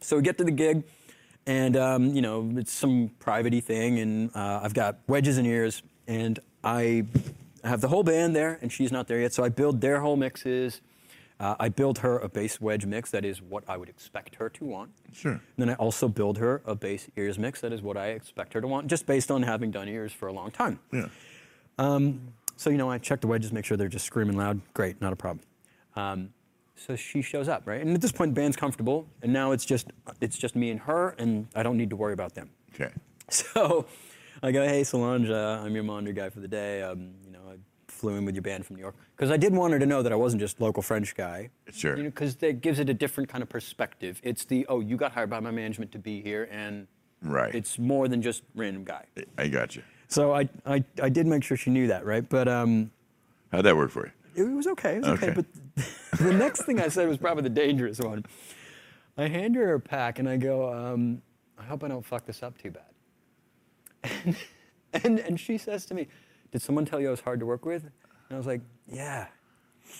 [0.00, 0.84] So we get to the gig,
[1.46, 5.82] and um, you know it's some privatey thing, and uh, I've got wedges and ears,
[6.06, 7.04] and I
[7.66, 9.32] have the whole band there, and she's not there yet.
[9.34, 10.80] So I build their whole mixes.
[11.38, 14.48] Uh, I build her a bass wedge mix that is what I would expect her
[14.50, 14.92] to want.
[15.12, 15.32] Sure.
[15.32, 18.54] And Then I also build her a bass ears mix that is what I expect
[18.54, 20.78] her to want, just based on having done ears for a long time.
[20.92, 21.08] Yeah.
[22.56, 24.60] So you know, I check the wedges, make sure they're just screaming loud.
[24.74, 25.44] Great, not a problem.
[25.96, 26.30] Um,
[26.74, 27.80] so she shows up, right?
[27.80, 29.88] And at this point, the band's comfortable, and now it's just
[30.20, 32.50] it's just me and her, and I don't need to worry about them.
[32.74, 32.92] Okay.
[33.28, 33.86] So
[34.42, 36.82] I go, hey Solange, uh, I'm your monitor guy for the day.
[36.82, 37.56] Um, you know, I
[37.88, 40.02] flew in with your band from New York because I did want her to know
[40.02, 41.50] that I wasn't just local French guy.
[41.72, 41.96] Sure.
[41.96, 44.20] You know, because that gives it a different kind of perspective.
[44.22, 46.86] It's the oh, you got hired by my management to be here, and
[47.22, 47.54] Right.
[47.54, 49.04] it's more than just random guy.
[49.38, 49.82] I got you.
[50.08, 52.28] So I, I, I did make sure she knew that, right?
[52.28, 52.90] But um,
[53.50, 54.12] How'd that work for you?
[54.44, 54.96] it was okay.
[54.96, 55.30] It was okay.
[55.30, 55.34] Okay.
[55.34, 55.46] But
[56.18, 58.24] the next thing I said was probably the dangerous one.
[59.16, 61.22] I hand her a pack and I go, um,
[61.58, 62.82] I hope I don't fuck this up too bad.
[64.24, 64.36] And,
[65.04, 66.08] and, and she says to me,
[66.52, 67.84] Did someone tell you I was hard to work with?
[67.84, 67.92] And
[68.32, 69.26] I was like, Yeah.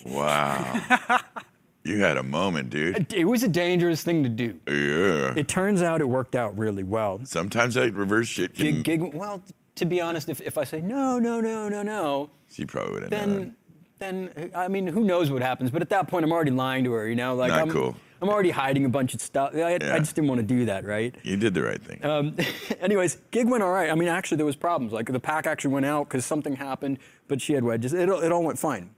[0.05, 1.21] Wow.
[1.85, 3.13] you had a moment, dude.
[3.13, 4.59] It, was a dangerous thing to do.
[4.67, 5.35] Yeah.
[5.37, 7.21] It turns out it worked out really well.
[7.25, 8.83] Sometimes that reverse shit can.
[8.83, 9.43] Gig, gig, well,
[9.77, 13.03] to be honest, if, if I say no, no, no, no, no, she probably would
[13.05, 13.37] have known.
[13.39, 13.57] then
[13.99, 15.71] then I mean, who knows what happens?
[15.71, 17.09] But at that point, I'm already lying to her.
[17.09, 17.97] You know, like Not I'm, cool.
[18.23, 19.55] I'm already hiding a bunch of stuff.
[19.55, 19.95] I, Yeah.
[19.95, 21.14] I just didn't want to do that, right?
[21.23, 22.05] You did the right thing.
[22.05, 22.37] Um,
[22.81, 23.91] anyways, gig went all right.
[23.91, 24.93] I mean, actually, there was problems.
[24.93, 26.99] Like the pack actually went out because something happened,
[27.29, 27.93] but she had wedges.
[27.93, 28.91] It, all- it all went fine.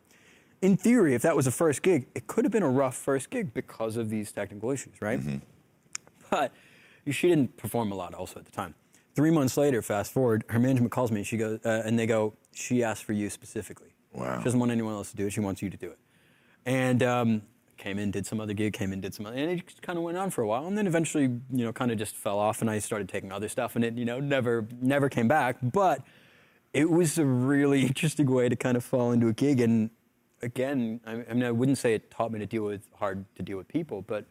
[0.63, 3.31] In theory, if that was a first gig, it could have been a rough first
[3.31, 5.21] gig because of these technical issues, right?
[5.21, 5.37] Mm-hmm.
[6.31, 6.53] But
[7.11, 8.75] she didn't perform a lot also at the time.
[9.15, 11.19] Three months later, fast forward, her management calls me.
[11.21, 13.89] And She goes, uh, and they go, she asked for you specifically.
[14.13, 14.39] Wow.
[14.39, 15.31] She doesn't want anyone else to do it.
[15.33, 15.99] She wants you to do it.
[16.67, 17.43] And um,
[17.79, 19.99] came in, did some other gig, came in, did some other, and it just kind
[19.99, 20.67] of went on for a while.
[20.67, 23.49] And then eventually, you know, kind of just fell off, and I started taking other
[23.49, 25.57] stuff, and it, you know, never, never came back.
[25.63, 26.03] But
[26.73, 29.61] it was a really interesting way to kind of fall into a gig.
[29.61, 29.91] And
[30.43, 33.43] again, I, I mean, I wouldn't say it taught me to deal with hard to
[33.43, 34.25] deal with people, but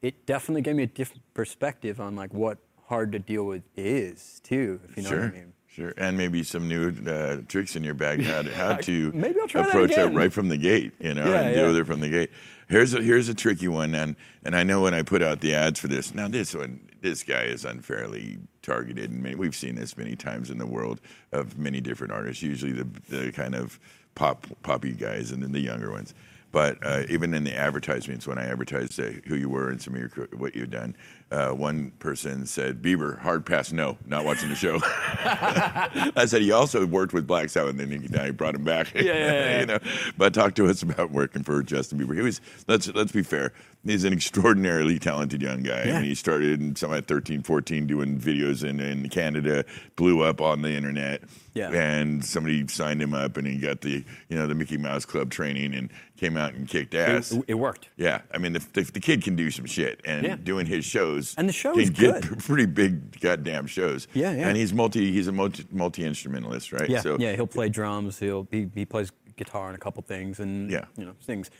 [0.00, 2.58] it definitely gave me a different perspective on like what
[2.88, 5.20] hard to deal with is too, if you know sure.
[5.20, 5.51] what I mean.
[5.74, 5.94] Sure.
[5.96, 9.48] And maybe some new uh, tricks in your bag how to, how to Maybe I'll
[9.48, 10.14] try that approach it again.
[10.14, 12.30] right from the gate, you know, Yeah, and deal with it from the gate.
[12.68, 15.54] Here's a here's a tricky one, and and I know when I put out the
[15.54, 16.14] ads for this.
[16.14, 20.58] Now this one, this guy is unfairly targeted, and we've seen this many times in
[20.58, 21.00] the world
[21.32, 22.42] of many different artists.
[22.42, 23.78] Usually the the kind of
[24.14, 26.14] pop poppy guys, and then the younger ones.
[26.50, 29.94] But uh, even in the advertisements, when I advertised uh, who you were and some
[29.94, 30.94] of your what you'd done,
[31.32, 36.52] uh, one person said, "Bieber, hard pass, no, not watching the show." I said he
[36.52, 38.92] also worked with Black Sabbath, and then he, now he brought him back.
[38.94, 39.60] yeah, yeah.
[39.60, 39.78] you know.
[40.16, 42.14] But talk to us about working for Justin Bieber.
[42.14, 43.52] He was let's let's be fair.
[43.84, 45.80] He's an extraordinarily talented young guy.
[45.80, 45.92] I Yeah.
[46.00, 49.64] mean, he started in some at 13, 14 doing videos in, in Canada,
[49.96, 51.22] blew up on the internet.
[51.54, 51.70] Yeah.
[51.72, 55.30] And somebody signed him up and he got the you know the Mickey Mouse Club
[55.30, 57.32] training and came out and kicked ass.
[57.32, 57.88] It, it worked.
[57.96, 60.36] Yeah, I mean, the, the, the kid can do some shit, and Yeah.
[60.36, 62.38] doing his shows, And the show can is get good.
[62.48, 64.08] pretty big goddamn shows.
[64.14, 64.48] Yeah, yeah.
[64.48, 66.88] And he's multi, he's a multi multi instrumentalist, right?
[66.88, 67.34] Yeah, So yeah.
[67.34, 68.18] He'll play drums.
[68.18, 70.84] He'll he, he plays guitar and a couple things, and Yeah.
[70.96, 71.50] you know sings.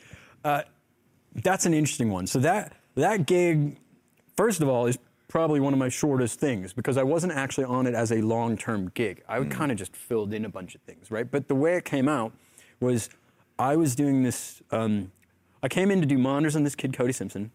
[0.43, 0.61] Uh,
[1.43, 2.27] that's an interesting one.
[2.27, 3.77] So that that gig,
[4.37, 4.97] first of all, is
[5.27, 8.91] probably one of my shortest things because I wasn't actually on it as a long-term
[8.93, 9.23] gig.
[9.27, 9.49] I Mm.
[9.49, 11.29] kind of just filled in a bunch of things, right?
[11.29, 12.33] But the way it came out
[12.79, 13.09] was
[13.57, 14.61] I was doing this.
[14.69, 15.11] Um,
[15.63, 17.51] I came in to do monitors on this kid Cody Simpson,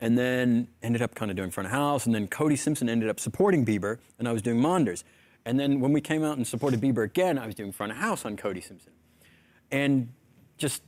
[0.00, 2.06] and then ended up kind of doing front of house.
[2.06, 5.04] And then Cody Simpson ended up supporting Bieber, and I was doing monitors.
[5.44, 7.98] And then when we came out and supported Bieber again, I was doing front of
[7.98, 8.92] house on Cody Simpson.
[9.70, 10.12] And
[10.58, 10.82] just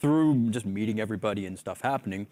[0.00, 2.26] through just meeting everybody and stuff happening,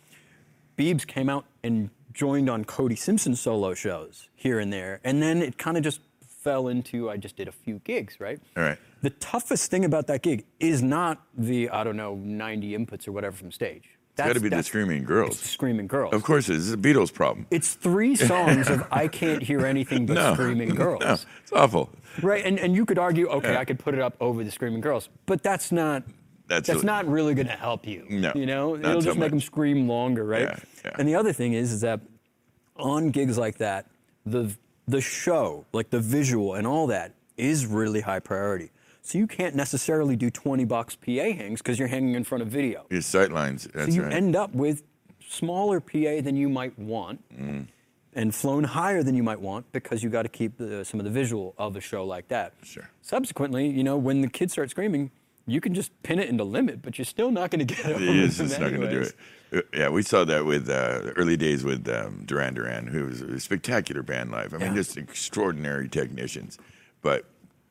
[0.77, 5.01] Biebs came out and joined on Cody Simpson solo shows here and there.
[5.05, 8.41] And then it kind of just fell into I just did a few gigs, right?
[8.57, 8.79] All right.
[9.03, 13.13] The toughest thing about that gig is not the, I don't know, 90 inputs or
[13.13, 13.98] whatever from stage.
[14.19, 15.41] It's got to be the that's- screaming It's girls.
[15.41, 16.13] the screaming girls.
[16.13, 16.73] Of course, it is.
[16.73, 17.47] It's a Beatles problem.
[17.51, 21.01] It's three songs of I can't hear anything but no, screaming girls.
[21.03, 21.91] No, it's awful.
[22.23, 23.61] Right, and, and you could argue, okay, Yeah.
[23.61, 26.03] I could put it up over the screaming girls, but that's not
[26.49, 28.05] That's that's, a- not really going to help you.
[28.11, 30.43] No, you know, it'll so just make them scream longer, right?
[30.43, 30.97] Yeah, yeah.
[30.99, 32.01] And the other thing is, is that
[32.77, 33.87] on gigs like that,
[34.27, 34.55] the
[34.87, 38.71] the show, like the visual and all that, is really high priority.
[39.09, 42.49] So you can't necessarily do 20 box PA hangs because you're hanging in front of
[42.49, 42.85] video.
[42.91, 43.67] Your sight lines.
[43.73, 44.13] That's So you right.
[44.13, 44.83] end up with
[45.27, 47.27] smaller PA than you might want.
[47.35, 47.69] Mm.
[48.15, 51.05] and flown higher than you might want because you got to keep the, some of
[51.05, 52.53] the visual of a show like that.
[52.63, 52.91] Sure.
[53.01, 55.11] Subsequently, you know, when the kids start screaming,
[55.47, 57.99] you can just pin it into limit, but you're still not going to get over
[57.99, 59.15] He is them not going to do it.
[59.55, 63.07] Uh, Yeah, we saw that with uh, the early days with um, Duran Duran, who
[63.07, 64.53] was a spectacular band live.
[64.53, 64.75] I mean, Yeah.
[64.75, 66.59] just extraordinary technicians.
[67.01, 67.25] But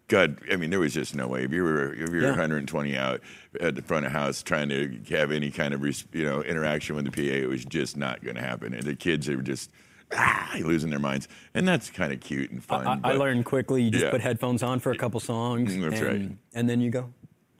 [0.10, 1.44] God, I mean, there was just no way.
[1.44, 2.30] If you were if you were Yeah.
[2.30, 3.20] 120 out
[3.60, 6.96] at the front of house trying to have any kind of res- you know interaction
[6.96, 8.74] with the PA, it was just not going to happen.
[8.74, 9.70] And the kids are just
[10.14, 12.88] ah, losing their minds, and that's kind of cute and fun.
[12.88, 13.84] I, I but- learned quickly.
[13.84, 14.12] You just Yeah.
[14.12, 16.38] put headphones on for a couple songs, Mm, that's and, right.
[16.54, 17.14] and then you go.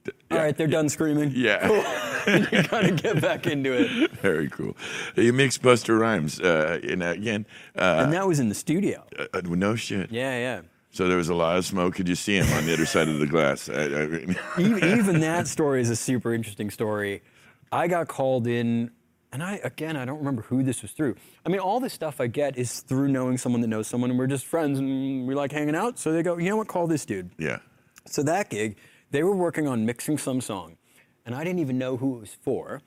[0.06, 0.12] yeah.
[0.30, 1.32] All right, they're done screaming.
[1.34, 1.68] Yeah.
[2.52, 4.10] you kind of get back into it.
[4.22, 4.74] Very cool.
[5.16, 7.44] You mix Busta Rhymes, uh, and uh, again,
[7.76, 9.04] uh, And that was in the studio.
[9.34, 10.10] uh, no shit.
[10.10, 10.60] Yeah, yeah.
[10.98, 11.94] So there was a lot of smoke.
[11.94, 13.68] Could you see him on the other side of the glass?
[13.68, 17.22] I, I mean, even, that story is a super interesting story.
[17.70, 18.90] I got called in,
[19.30, 21.14] and I again I don't remember who this was through.
[21.46, 24.18] I mean, all this stuff I get is through knowing someone that knows someone, and
[24.18, 26.00] we're just friends, and we like hanging out.
[26.00, 26.66] So they go, you know what?
[26.66, 27.30] Call this dude.
[27.38, 27.60] yeah.
[28.06, 28.76] So that gig,
[29.12, 30.78] they were working on mixing some song,
[31.24, 32.82] and I didn't even know who it was for.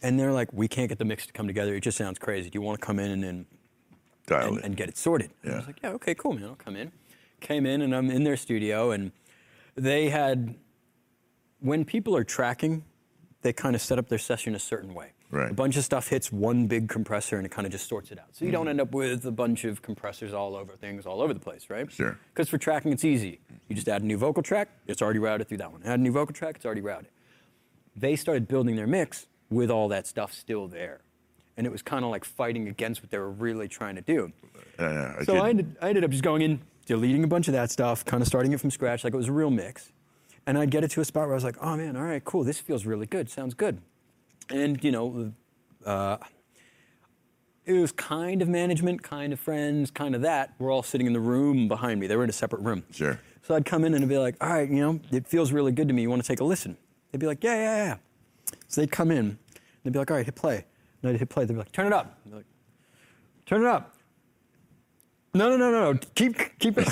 [0.00, 1.74] And they're like, we can't get the mix to come together.
[1.74, 2.48] It just sounds crazy.
[2.48, 3.46] Do you want to come in and and,
[4.26, 4.64] Dial and, it.
[4.64, 5.30] and get it sorted?
[5.42, 6.44] And I was like, yeah, okay, cool, man.
[6.44, 6.90] I'll come in.
[7.40, 9.12] Came in, and I'm in their studio, and
[9.74, 10.54] they had,
[11.60, 12.84] when people are tracking,
[13.42, 15.12] they kind of set up their session a certain way.
[15.30, 15.50] Right.
[15.50, 18.18] A bunch of stuff hits one big compressor, and it kind of just sorts it
[18.18, 18.26] out.
[18.32, 18.52] So you Mm-hmm.
[18.58, 21.70] don't end up with a bunch of compressors all over things all over the place,
[21.70, 21.90] right?
[21.90, 22.18] Sure.
[22.34, 23.40] Because for tracking, it's easy.
[23.68, 25.82] You just add a new vocal track, it's already routed through that one.
[25.84, 27.08] Add a new vocal track, it's already routed.
[27.96, 31.00] They started building their mix with all that stuff still there.
[31.56, 34.32] And it was kind of like fighting against what they were really trying to do.
[34.78, 36.60] Uh, So I ended, I ended up just going in,
[36.90, 39.28] deleting a bunch of that stuff, kind of starting it from scratch like it was
[39.28, 39.92] a real mix.
[40.44, 42.24] And I'd get it to a spot where I was like, oh man, all right,
[42.24, 43.80] cool, this feels really good, sounds good.
[44.50, 45.32] And, you know,
[45.86, 46.16] uh,
[47.64, 50.54] it was kind of management, kind of friends, kind of that.
[50.58, 52.08] We're all sitting in the room behind me.
[52.08, 52.82] They were in a separate room.
[52.90, 53.20] Sure.
[53.42, 55.70] So I'd come in and I'd be like, all right, you know, it feels really
[55.70, 56.02] good to me.
[56.02, 56.76] You want to take a listen?
[57.12, 57.96] They'd be like, yeah, yeah, yeah.
[58.66, 59.38] So they'd come in and
[59.84, 60.64] they'd be like, all right, hit play.
[61.02, 61.44] And I'd hit play.
[61.44, 62.18] They'd be like, turn it up.
[62.28, 62.46] Like,
[63.46, 63.94] turn it up.
[65.32, 65.98] No, no, no, no, no.
[66.14, 66.88] Keep, keep it.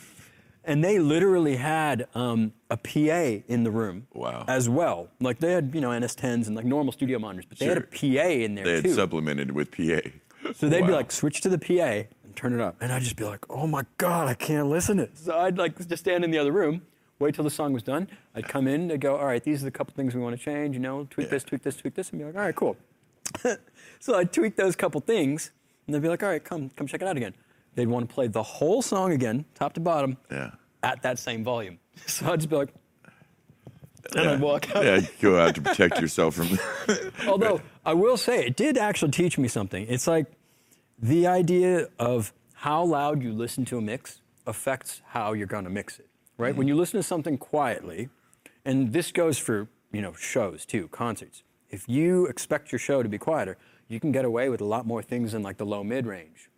[0.64, 4.44] and they literally had um, a PA in the room Wow.
[4.46, 5.08] as well.
[5.20, 7.80] Like they had, you know, NS10s and like normal studio monitors, but they had a
[7.82, 8.82] PA in there too.
[8.82, 10.00] They had supplemented with PA.
[10.54, 12.76] So they'd be like, switch to the PA and turn it up.
[12.80, 15.18] And I'd just be like, oh my God, I can't listen to it.
[15.18, 16.82] So I'd like just stand in the other room,
[17.18, 18.08] wait till the song was done.
[18.34, 20.44] I'd come in, they'd go, all right, these are the couple things we want to
[20.44, 22.76] change, you know, tweak this, tweak this, tweak this, and be like, all right, cool.
[24.00, 25.50] so I'd tweak those couple things,
[25.86, 27.34] and they'd be like, all right, come, come check it out again.
[27.74, 30.50] They'd want to play the whole song again, top to bottom, Yeah.
[30.82, 31.78] at that same volume.
[32.06, 32.72] So I'd just be like,
[34.16, 34.84] and I'd walk out.
[34.84, 36.58] Yeah, you go out to protect yourself from.
[37.26, 39.86] Although I will say it did actually teach me something.
[39.88, 40.26] It's like
[40.98, 45.70] the idea of how loud you listen to a mix affects how you're going to
[45.70, 46.54] mix it, right?
[46.54, 46.68] When mm-hmm.
[46.68, 48.08] you listen to something quietly,
[48.64, 51.42] and this goes for you know shows too, concerts.
[51.70, 53.56] If you expect your show to be quieter,
[53.88, 56.50] you can get away with a lot more things in like the low mid range,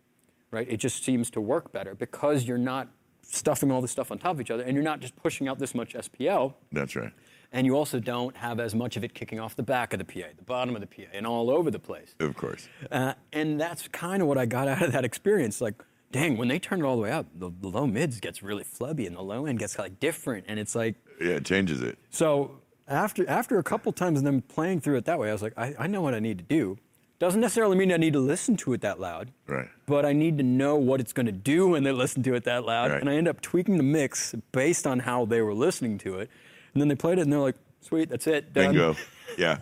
[0.55, 0.67] right?
[0.69, 2.87] It just seems to work better because you're not
[3.21, 5.59] stuffing all this stuff on top of each other, and you're not just pushing out
[5.59, 7.11] this much SPL That's right.
[7.51, 10.05] and you also don't have as much of it kicking off the back of the
[10.05, 12.15] PA, the bottom of the PA, and all over the place.
[12.19, 12.69] Of course.
[12.91, 15.59] Uh, and that's kind of what I got out of that experience.
[15.59, 15.75] Like,
[16.11, 18.63] dang, when they turn it all the way up, the, the low mids gets really
[18.63, 21.97] flubby, and the low end gets like different, and it's like Yeah, it changes it.
[22.09, 22.59] so.
[22.87, 25.53] After after a couple times of them playing through it that way, I was like,
[25.57, 26.77] I, I know what I need to do.
[27.17, 29.31] Doesn't necessarily mean I need to listen to it that loud.
[29.47, 29.69] Right.
[29.85, 32.43] But I need to know what it's going to do when they listen to it
[32.43, 32.91] that loud.
[32.91, 32.99] Right.
[33.01, 36.29] And I end up tweaking the mix based on how they were listening to it.
[36.73, 38.53] And then they played it and they're like, sweet, that's it.
[38.53, 38.71] Done.
[38.73, 38.95] Bingo.
[39.37, 39.57] Yeah,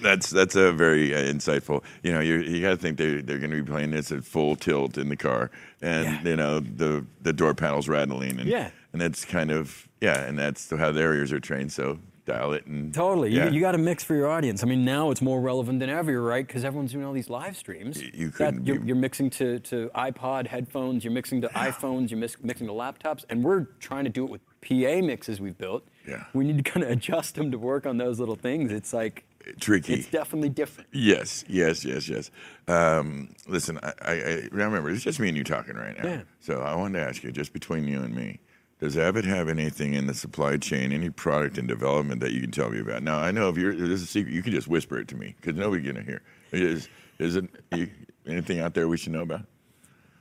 [0.00, 1.82] that's that's a very uh, insightful.
[2.02, 4.24] You know, you you got to think they they're going to be playing this at
[4.24, 5.50] full tilt in the car,
[5.82, 6.30] and Yeah.
[6.30, 8.70] you know the the door panels rattling, and Yeah.
[8.94, 11.72] and that's kind of yeah, and that's how their ears are trained.
[11.72, 11.98] So
[12.28, 13.30] dial it and Totally.
[13.34, 13.46] Yeah.
[13.48, 14.62] You, you got to mix for your audience.
[14.62, 16.46] I mean, now it's more relevant than ever, right?
[16.46, 18.00] Because everyone's doing all these live streams.
[18.02, 22.10] You That- couldn't you're, be- you're mixing to, to iPod headphones, you're mixing to iPhones,
[22.10, 25.58] you're mix, mixing to laptops, and we're trying to do it with PA mixes we've
[25.58, 25.84] built.
[26.06, 26.24] Yeah.
[26.34, 28.72] We need to kind of adjust them to work on those little things.
[28.72, 29.24] It's like,
[29.60, 29.94] tricky.
[29.94, 30.88] it's definitely different.
[30.92, 32.30] Yes, yes, yes, yes.
[32.66, 36.08] Um, listen, I, I, I remember it's just me and you talking right now.
[36.08, 36.20] Yeah.
[36.40, 38.40] So I wanted to ask you, just between you and me,
[38.78, 42.50] does Avid have anything in the supply chain, any product in development that you can
[42.50, 43.02] tell me about?
[43.02, 45.34] Now I know if you're there's a secret, you can just whisper it to me
[45.40, 46.22] because nobody's gonna hear.
[46.52, 47.90] Is is it you,
[48.26, 49.42] anything out there we should know about?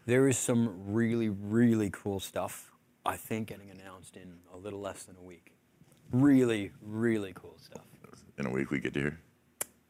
[0.05, 2.71] There is some really, really cool stuff,
[3.05, 5.51] I think, getting announced in a little less than a week.
[6.11, 7.83] Really, really cool stuff.
[8.39, 9.19] In a week we get to hear.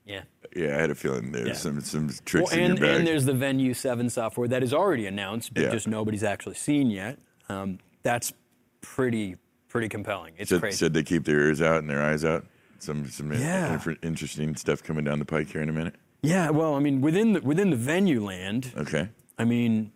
[0.05, 0.21] Yeah.
[0.55, 1.53] Yeah, I had a feeling there's Yeah.
[1.53, 2.97] some some tricks Well, in and, your bag.
[2.99, 5.71] and there's the Venue 7 software that is already announced, but Yeah.
[5.71, 7.19] just nobody's actually seen yet.
[7.49, 8.33] Um, that's
[8.81, 10.33] pretty pretty compelling.
[10.37, 10.77] It's Should, crazy.
[10.77, 12.45] should they keep their ears out and their eyes out?
[12.79, 13.77] Some some Yeah.
[14.03, 15.95] interesting stuff coming down the pike here in a minute.
[16.21, 19.09] yeah, well, I mean, within the, within the venue land, Okay.
[19.37, 19.91] I mean,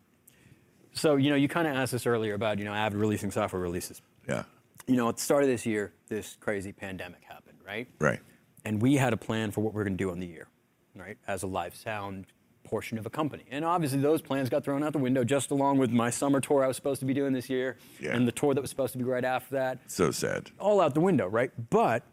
[0.93, 3.61] so you know, you kind of asked us earlier about you know Avid releasing software
[3.61, 4.01] releases.
[4.27, 4.43] Yeah.
[4.87, 7.87] You know, at the start of this year, this crazy pandemic happened, right?
[7.99, 8.19] Right.
[8.65, 10.47] and we had a plan for what we are going to do on the year,
[10.95, 11.17] right?
[11.27, 12.25] As a live sound
[12.71, 15.77] portion of a company, and obviously those plans got thrown out the window, just along
[15.77, 18.15] with my summer tour I was supposed to be doing this year, Yeah.
[18.15, 20.51] and the tour that was supposed to be right after that, So sad.
[20.57, 21.51] all out the window, right?
[21.69, 22.03] But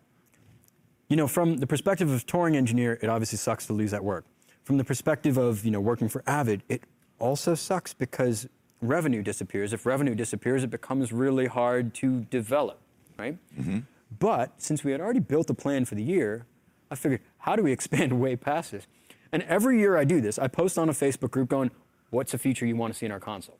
[1.09, 4.27] you know, from the perspective of touring engineer, it obviously sucks to lose that work.
[4.65, 6.83] From the perspective of you know working for Avid, it
[7.21, 8.47] also sucks because
[8.83, 9.73] revenue disappears.
[9.73, 12.81] If revenue disappears, it becomes really hard to develop,
[13.17, 13.39] right?
[13.59, 13.79] Mm-hmm.
[14.19, 16.45] But since we had already built a plan for the year,
[16.91, 18.87] I figured, how do we expand way past this?
[19.33, 21.71] And every year I do this, I post on a Facebook group going,
[22.11, 23.59] what's a feature you want to see in our console?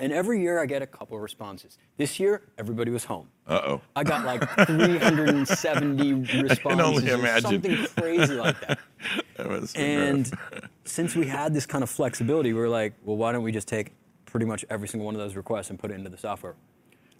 [0.00, 1.76] And every year I get a couple of responses.
[1.96, 3.28] This year, everybody was home.
[3.48, 3.80] Uh oh.
[3.96, 7.50] I got like 370 responses only or imagine.
[7.50, 8.78] something crazy like that.
[9.36, 10.30] That And
[10.84, 13.68] since we had this kind of flexibility, we were like, well, why don't we just
[13.68, 13.92] take
[14.26, 16.54] pretty much every single one of those requests and put it into the software?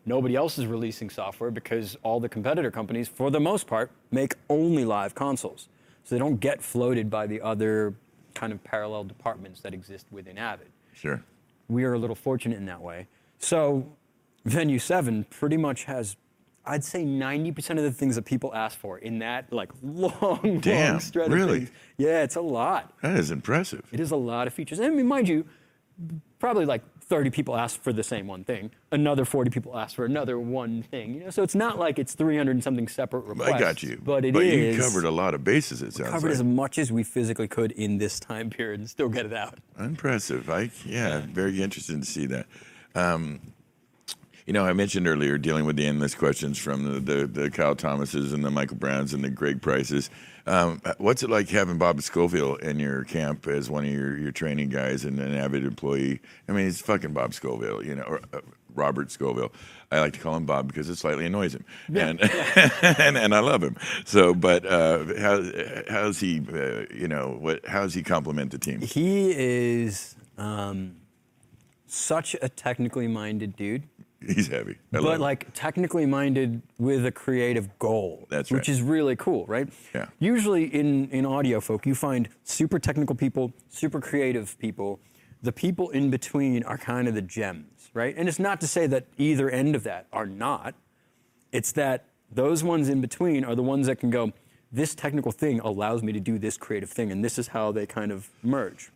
[0.05, 4.35] Nobody else is releasing software because all the competitor companies, for the most part, make
[4.49, 5.69] only live consoles.
[6.09, 7.93] So they don't get floated by the other
[8.35, 11.23] kind of parallel departments that exist within Avid sure.
[11.69, 13.09] we are a little fortunate in that way.
[13.39, 13.87] So,
[14.47, 16.17] Venue 7 pretty much has,
[16.65, 20.93] I'd say, 90% of the things that people ask for in that like long, Damn,
[20.93, 21.59] long stretch really?
[21.67, 21.71] things.
[21.99, 22.95] Yeah, it's a lot.
[23.03, 23.85] That is impressive.
[23.93, 24.79] It is a lot of features.
[24.79, 25.45] And I mean, mind you,
[26.39, 28.71] probably like 30 people ask for the same one thing.
[28.93, 31.15] Another 40 people ask for another one thing.
[31.15, 33.53] You know, so it's not like it's 300 and something separate requests.
[33.53, 34.01] I got you.
[34.05, 35.83] But it but is you covered a lot of bases.
[35.83, 36.35] It sounds covered like.
[36.35, 39.59] as much as we physically could in this time period and still get it out.
[39.79, 40.51] Impressive.
[40.51, 42.47] I yeah, very interested to see that.
[42.95, 43.41] Um,
[44.47, 47.75] you know, I mentioned earlier dealing with the endless questions from the, the, the Kyle
[47.75, 50.09] Thomases and the Michael Browns and the Greg Prices.
[50.49, 54.33] Um, what's it like having Bob Scovill in your camp as one of your, your
[54.33, 56.21] training guys and an avid employee?
[56.49, 58.41] I mean, it's fucking Bob Scovill, you know, or uh,
[58.75, 59.53] Robert Scovill.
[59.93, 62.21] I like to call him Bob because it slightly annoys him, and,
[62.83, 63.77] and and I love him.
[64.05, 65.43] So, but uh, how
[65.89, 66.41] how's he?
[66.41, 67.67] Uh, you know, what?
[67.67, 68.81] How's he complement the team?
[68.81, 70.97] He is um,
[71.87, 73.85] such a technically minded dude,
[74.21, 74.77] He's heavy.
[74.93, 75.21] I but him.
[75.21, 78.27] like technically minded with a creative goal.
[78.29, 78.59] That's right.
[78.59, 79.69] Which is really cool, right?
[79.95, 80.07] Yeah.
[80.19, 84.99] Usually in, in audio folk, you find super technical people, super creative people.
[85.43, 88.15] The people in between are kind of the gems, right?
[88.17, 90.75] And it's not to say that either end of that are not.
[91.53, 94.33] It's that those ones in between are the ones that can go,
[94.73, 97.87] this technical thing allows me to do this creative thing, and this is how they
[97.87, 98.91] kind of merge.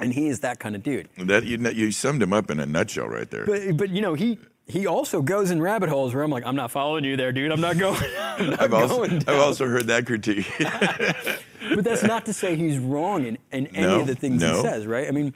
[0.00, 1.08] And he is that kind of dude.
[1.18, 3.44] That you, you summed him up in a nutshell right there.
[3.46, 6.54] But but you know he he also goes in rabbit holes where I'm like I'm
[6.56, 7.50] not following you there, dude.
[7.50, 8.00] I'm not going.
[8.18, 10.46] I'm not I've also going I've also heard that critique.
[11.74, 14.56] but that's not to say he's wrong in, in any No, of the things no.
[14.56, 15.08] he says, right?
[15.08, 15.34] I mean,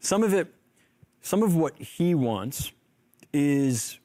[0.00, 0.52] some of it,
[1.20, 2.72] some of what he wants
[3.32, 3.98] is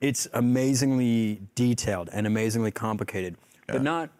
[0.00, 3.36] it's amazingly detailed and amazingly complicated,
[3.68, 3.74] Yeah.
[3.76, 4.10] but not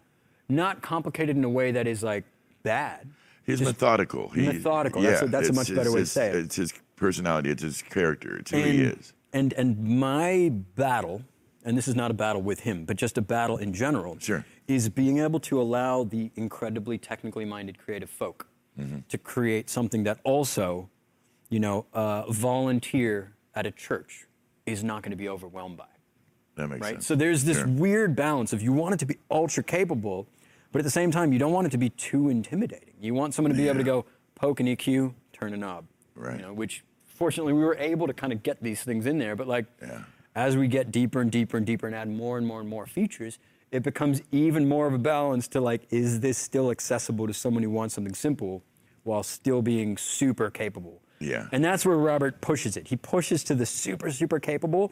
[0.49, 2.23] not complicated in a way that is like
[2.63, 3.07] bad.
[3.45, 4.29] He's Just- methodical.
[4.29, 6.35] He, Methodical, that's a- that's a much better way to say it.
[6.35, 7.49] It's his personality.
[7.51, 8.37] It's his character.
[8.37, 9.13] It's who he is.
[9.33, 11.23] And and my battle,
[11.63, 14.45] and this is not a battle with him, but just a battle in general, Sure.
[14.67, 18.47] is being able to allow the incredibly technically minded creative folk
[18.79, 18.99] Mm-hmm.
[19.07, 20.89] to create something that also,
[21.49, 24.25] you know, a volunteer at a church
[24.65, 25.85] is not going to be overwhelmed by.
[26.55, 26.81] That makes sense.
[26.81, 26.93] Right?
[26.95, 27.05] sense.
[27.07, 27.67] So there's this Sure.
[27.67, 30.27] weird balance of you want it to be ultra capable,
[30.75, 32.95] but at the same time, you don't want it to be too intimidating.
[32.99, 34.05] You want someone to be able to go
[34.35, 35.85] poke an EQ, turn a knob.
[36.15, 36.35] Right.
[36.35, 39.37] You know, which fortunately we were able to kind of get these things in there,
[39.37, 40.01] but like Yeah.
[40.35, 42.85] as we get deeper and deeper and deeper and add more and more and more
[42.85, 43.39] features,
[43.71, 47.63] it becomes even more of a balance to like, is this still accessible to someone
[47.63, 48.61] who wants something simple
[49.03, 51.01] while still being super capable?
[51.21, 51.47] Yeah.
[51.53, 52.89] And that's where Robert pushes it.
[52.89, 54.91] He pushes to the super, super capable.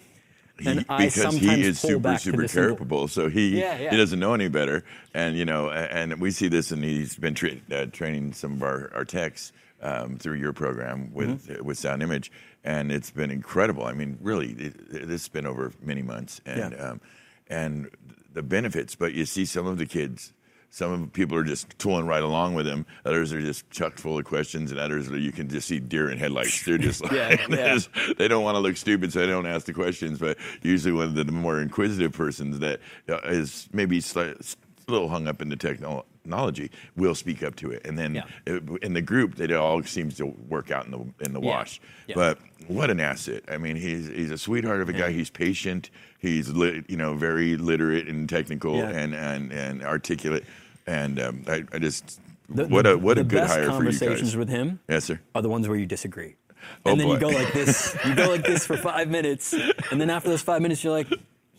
[0.65, 3.91] And He- I because he is super super capable, so he Yeah, yeah.
[3.91, 4.83] he doesn't know any better,
[5.13, 8.63] and you know, and we see this, and he's been tra- uh, training some of
[8.63, 9.51] our our techs
[9.81, 11.61] um, through your program with Mm-hmm.
[11.61, 12.31] uh, with Sound Image,
[12.63, 13.83] and it's been incredible.
[13.85, 16.89] I mean, really, it, has been over many months, and Yeah.
[16.89, 17.01] um,
[17.49, 17.89] and
[18.33, 18.95] the benefits.
[18.95, 20.33] But you see some of the kids.
[20.75, 22.87] Some of people are just tooling right along with him.
[23.05, 26.09] Others are just chucked full of questions, and others are, you can just see deer
[26.09, 26.65] in headlights.
[26.65, 29.45] They're just like, Yeah, they're just- they don't want to look stupid, so they don't
[29.45, 30.17] ask the questions.
[30.17, 33.19] But usually, one of the more inquisitive persons that uh,
[33.71, 34.55] maybe sli-
[34.87, 38.23] a little hung up in the technology will speak up to it, and then Yeah.
[38.47, 41.49] it, in the group, it all seems to work out in the in the Yeah.
[41.49, 41.79] wash.
[42.07, 42.15] Yeah.
[42.15, 43.43] But what an asset!
[43.47, 45.11] I mean, he's he's a sweetheart of a guy.
[45.11, 45.91] He's patient.
[46.17, 48.89] He's lit, you know very literate and technical Yeah.
[48.89, 50.45] and, and and articulate.
[50.87, 52.19] And um, I, I just
[52.49, 55.19] The- what a what a good hire for you conversations with him yes, sir.
[55.35, 56.35] are the ones where you disagree.
[56.85, 57.13] Oh, And then boy.
[57.15, 57.95] you go like this.
[58.05, 59.53] You go like this for five minutes,
[59.91, 61.07] and then after those five minutes, you're like,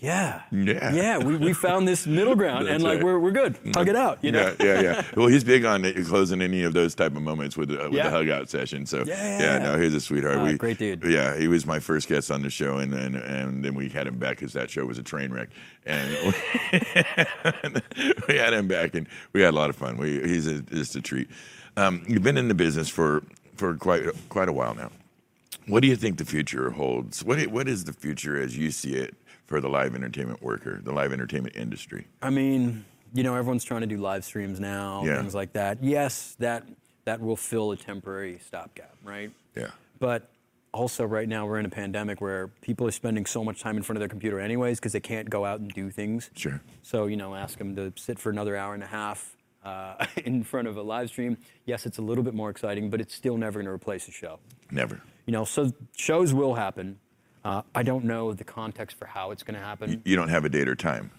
[0.05, 0.93] "Yeah, Yeah.
[0.95, 3.05] yeah, we, we found this middle ground, and like right.
[3.05, 3.59] we're, we're good.
[3.75, 5.03] Hug it out, you know." Yeah, yeah, yeah.
[5.17, 8.05] Well, he's big on closing any of those type of moments with, uh, with Yeah.
[8.05, 8.87] the hug out session.
[8.87, 9.39] So Yeah.
[9.39, 10.39] yeah, no, he's a sweetheart.
[10.39, 11.03] Ah, great dude.
[11.05, 14.07] Yeah, he was my first guest on the show, and and, and then we had
[14.07, 15.49] him back because that show was a train wreck,
[15.87, 16.35] and
[18.29, 19.97] we had him back, and we had a lot of fun.
[19.97, 21.29] We he's a, just a treat.
[21.77, 23.23] Um, you've been in the business for
[23.57, 24.91] for quite quite a while now.
[25.67, 27.25] What do you think the future holds?
[27.25, 29.15] What what is the future as you see it
[29.47, 32.07] for the live entertainment worker, the live entertainment industry?
[32.23, 35.19] I mean, you know, everyone's trying to do live streams now, Yeah.
[35.19, 35.83] things like that.
[35.83, 36.65] Yes, that
[37.05, 39.31] that will fill a temporary stopgap, right?
[39.55, 39.69] Yeah.
[39.99, 40.31] But
[40.73, 43.83] also, right now we're in a pandemic where people are spending so much time in
[43.83, 46.31] front of their computer, anyways, because they can't go out and do things.
[46.35, 46.61] Sure.
[46.83, 50.43] So you know, ask them to sit for another hour and a half uh, in
[50.43, 51.37] front of a live stream.
[51.67, 54.13] Yes, it's a little bit more exciting, but it's still never going to replace a
[54.13, 54.41] show.
[54.71, 55.01] Never.
[55.27, 56.99] You know, so shows will happen.
[57.45, 60.01] Uh, I don't know the context for how it's going to happen.
[60.05, 61.11] You don't have a date or time.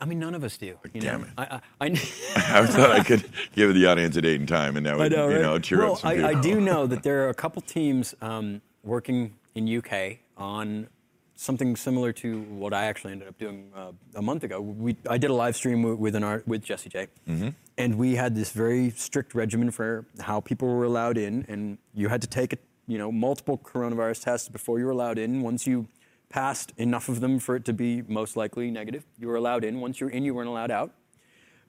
[0.00, 0.78] I mean, none of us do.
[0.92, 1.26] You Damn know?
[1.26, 1.32] it.
[1.38, 1.86] I, I, I,
[2.36, 5.12] I thought I could give the audience a date and time, and that I would,
[5.12, 6.36] know, you know, cheer well, up some I, people.
[6.36, 10.88] I do know that there are a couple teams um, working in UK on
[11.34, 14.60] something similar to what I actually ended up doing uh, a month ago.
[14.60, 17.48] We, I did a live stream with, with an art with Jessie J, Mm-hmm.
[17.76, 22.08] and we had this very strict regimen for how people were allowed in, and you
[22.08, 22.56] had to take a,
[22.86, 25.40] you know multiple coronavirus tests before you were allowed in.
[25.42, 25.88] Once you
[26.28, 29.80] passed enough of them for it to be most likely negative, you were allowed in.
[29.80, 30.92] Once you were in, you weren't allowed out.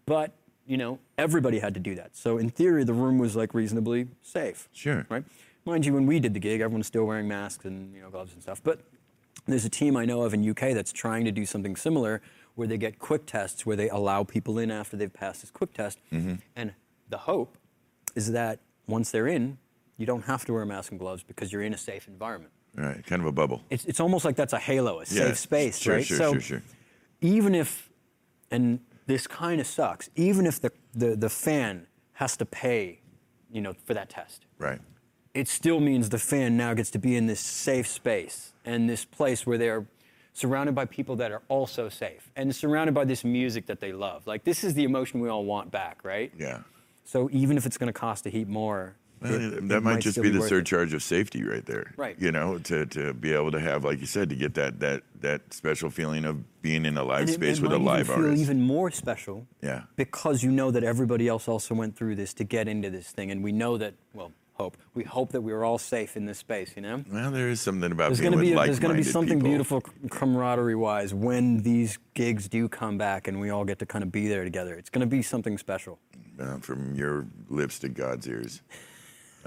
[0.06, 0.34] But
[0.66, 2.16] you know, everybody had to do that.
[2.18, 4.68] So in theory, the room was like reasonably safe.
[4.74, 5.06] Sure.
[5.10, 5.24] Right.
[5.64, 8.10] Mind you, when we did the gig, everyone was still wearing masks and you know
[8.10, 8.62] gloves and stuff.
[8.64, 8.82] But
[9.46, 12.22] there's a team I know of in UK that's trying to do something similar,
[12.56, 15.74] where they get quick tests, where they allow people in after they've passed this quick
[15.74, 16.36] test, Mm-hmm.
[16.56, 16.74] and
[17.10, 17.58] the hope
[18.16, 19.58] is that once they're in,
[19.98, 22.54] you don't have to wear a mask and gloves because you're in a safe environment.
[22.76, 23.64] Right, kind of a bubble.
[23.70, 26.06] It's, it's almost like that's a halo, a Yeah, safe space, sure, right?
[26.06, 26.62] Sure, so sure, sure.
[27.22, 27.90] even if,
[28.52, 33.00] and this kind of sucks, even if the, the, the fan has to pay,
[33.52, 34.80] you know, for that test, Right.
[35.34, 39.06] it still means the fan now gets to be in this safe space and this
[39.06, 39.88] place where they're
[40.34, 44.28] surrounded by people that are also safe and surrounded by this music that they love.
[44.28, 46.32] Like this is the emotion we all want back, right?
[46.38, 46.60] Yeah.
[47.06, 50.00] So even if it's going to cost a heap more, Well, it- it that might
[50.02, 50.48] just still be the it.
[50.50, 51.94] surcharge of safety right there.
[51.98, 52.16] Right.
[52.20, 55.04] You know, to, to be able to have, like you said, to get that that
[55.22, 58.38] that special feeling of being in a live space it with a live even feel
[58.38, 59.48] even more special.
[59.64, 59.84] Yeah.
[59.96, 63.32] Because you know that everybody else also went through this to get into this thing,
[63.32, 63.94] and we know that.
[64.14, 66.74] Well, hope we hope that we were all safe in this space.
[66.76, 67.04] You know.
[67.12, 69.38] well, there is something about There's being with be a, there's going to be something
[69.40, 69.50] people.
[69.50, 74.12] beautiful camaraderie-wise when these gigs do come back and we all get to kind of
[74.12, 74.76] be there together.
[74.76, 76.00] It's going to be something special.
[76.40, 78.62] uh, from your lips to God's ears.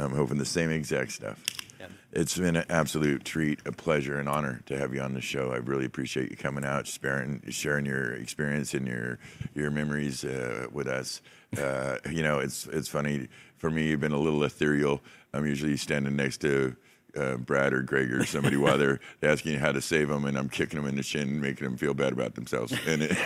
[0.00, 1.42] I'm hoping the same exact stuff.
[1.78, 1.86] Yeah.
[2.12, 5.52] It's been an absolute treat, a pleasure, and honor to have you on the show.
[5.52, 9.18] I really appreciate you coming out, sharing, sharing your experience and your
[9.54, 11.22] your memories uh, with us.
[11.56, 13.88] Uh, you know, it's it's funny for me.
[13.88, 15.00] You've been a little ethereal.
[15.32, 16.76] I'm usually standing next to
[17.16, 20.36] uh, Brad or Greg or somebody while they're asking you how to save them, and
[20.38, 23.16] I'm kicking them in the shin, and making them feel bad about themselves, and it,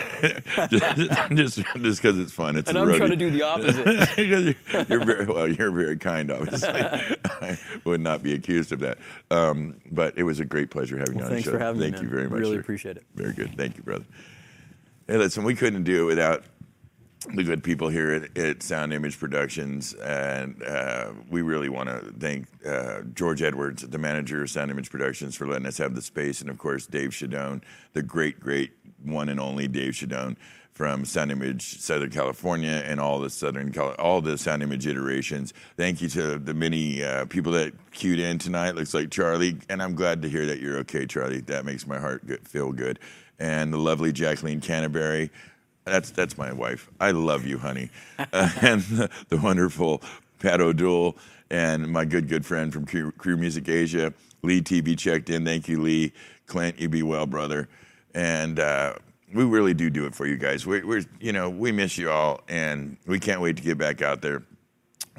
[1.35, 2.57] just just because it's fun.
[2.57, 4.19] It's And I'm trying to do the opposite.
[4.19, 4.55] you're,
[4.89, 5.49] you're very well.
[5.49, 6.69] You're very kind, obviously.
[6.71, 8.99] I would not be accused of that.
[9.31, 11.59] Um, but it was a great pleasure having Well, you on thanks the show.
[11.59, 12.17] for having me, Thank you man.
[12.17, 12.39] very much.
[12.41, 12.61] Really sir.
[12.61, 13.05] appreciate it.
[13.15, 13.57] Very good.
[13.57, 14.05] Thank you, brother.
[15.07, 16.45] Hey, listen, we couldn't do it without
[17.33, 22.13] the good people here at, at Sound Image Productions, and uh, we really want to
[22.19, 26.03] thank uh, George Edwards, the manager of Sound Image Productions, for letting us have the
[26.03, 28.73] space, and of course Dave Shadoan, the great, great
[29.03, 30.37] one and only Dave Shadoan
[30.73, 35.55] from Sound Image Southern California and all the Southern all the Sound Image iterations.
[35.77, 38.75] Thank you to the many uh, people that queued in tonight.
[38.75, 41.41] Looks like Charlie, and I'm glad to hear that you're okay, Charlie.
[41.43, 42.99] That makes my heart good, feel good.
[43.39, 45.31] And the lovely Jacqueline Canterbury.
[45.85, 46.91] That's that's my wife.
[47.01, 47.91] I love you, honey.
[48.33, 50.01] Uh, and the, the wonderful
[50.39, 51.17] Pat O'Doul
[51.51, 55.45] and my good good friend from Crew, Crew Music Asia, Lee TB checked in.
[55.45, 56.13] Thank you, Lee.
[56.47, 57.69] Clint, you be well, brother.
[58.15, 58.95] And uh,
[59.33, 60.67] we really do do it for you guys.
[60.67, 64.01] We're, we're you know we miss you all, and we can't wait to get back
[64.03, 64.43] out there.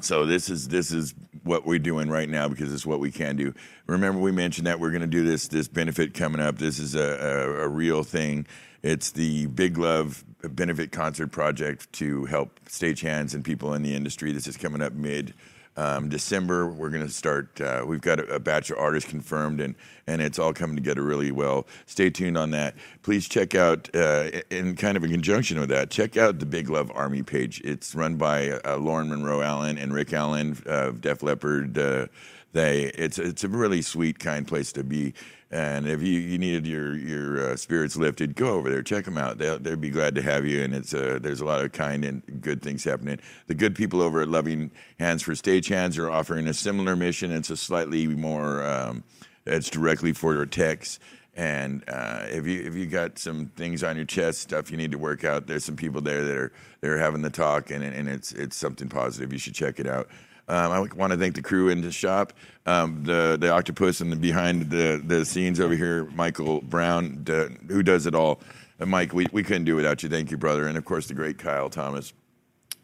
[0.00, 3.36] So this is this is what we're doing right now because it's what we can
[3.36, 3.54] do.
[3.86, 6.58] Remember, we mentioned that we're going to do this this benefit coming up.
[6.58, 8.46] This is a, a, a real thing.
[8.82, 14.32] It's the Big Love benefit concert project to help stagehands and people in the industry.
[14.32, 15.34] This is coming up mid
[15.76, 16.66] um, December.
[16.66, 17.60] We're going to start.
[17.60, 19.74] Uh, we've got a, a, batch of artists confirmed, and
[20.06, 21.66] and it's all coming together really well.
[21.86, 22.74] Stay tuned on that.
[23.02, 26.70] Please check out, uh, in kind of in conjunction with that, check out the Big
[26.70, 27.60] Love Army page.
[27.62, 31.76] It's run by uh, Lauren Monroe Allen and Rick Allen of Def Leppard.
[31.76, 32.06] Uh,
[32.52, 35.14] they it's it's a really sweet, kind place to be.
[35.50, 39.16] And if you, you needed your your uh, spirits lifted, go over there, check them
[39.16, 39.38] out.
[39.38, 40.62] They'll they'll be glad to have you.
[40.62, 43.20] And it's uh, there's a lot of kind and good things happening.
[43.46, 47.30] The good people over at Loving Hands for Stagehands are offering a similar mission.
[47.30, 49.04] It's a slightly more um,
[49.46, 50.98] it's directly for your techs.
[51.36, 54.92] And uh, if you if you got some things on your chest, stuff you need
[54.92, 58.08] to work out, there's some people there that are they're having the talk, and and
[58.08, 59.32] it's it's something positive.
[59.32, 60.08] You should check it out.
[60.48, 62.32] Um, I want to thank the crew in the shop,
[62.66, 67.24] um, the the octopus and the behind the the scenes over here, Michael Brown,
[67.68, 68.40] who does it all.
[68.78, 70.08] And Mike, we, we couldn't do without you.
[70.08, 72.12] Thank you, brother, and of course the great Kyle Thomas.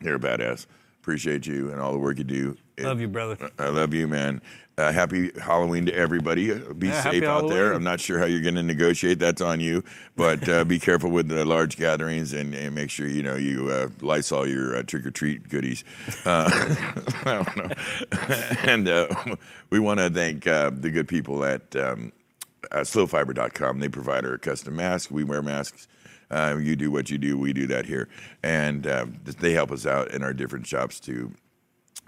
[0.00, 0.66] You're a badass.
[1.00, 2.56] Appreciate you and all the work you do.
[2.78, 3.50] Love you, brother.
[3.58, 4.40] I love you, man.
[4.78, 6.50] Uh, happy Halloween to everybody.
[6.52, 7.72] Uh, be Yeah, safe out there.
[7.74, 9.18] I'm not sure how you're going to negotiate.
[9.18, 9.84] That's on you.
[10.16, 13.70] But uh, be careful with the large gatherings and, and make sure you know you
[13.70, 13.88] uh,
[14.32, 15.84] all your uh, trick or treat goodies.
[16.24, 16.48] Uh,
[17.24, 17.70] I don't know.
[18.64, 19.08] and uh,
[19.70, 22.12] we want to thank uh, the good people at um,
[22.70, 23.80] uh, slowfiber.com.
[23.80, 25.10] They provide our custom masks.
[25.10, 25.88] We wear masks.
[26.30, 27.36] Uh, you do what you do.
[27.36, 28.08] We do that here,
[28.42, 31.30] and uh, they help us out in our different shops to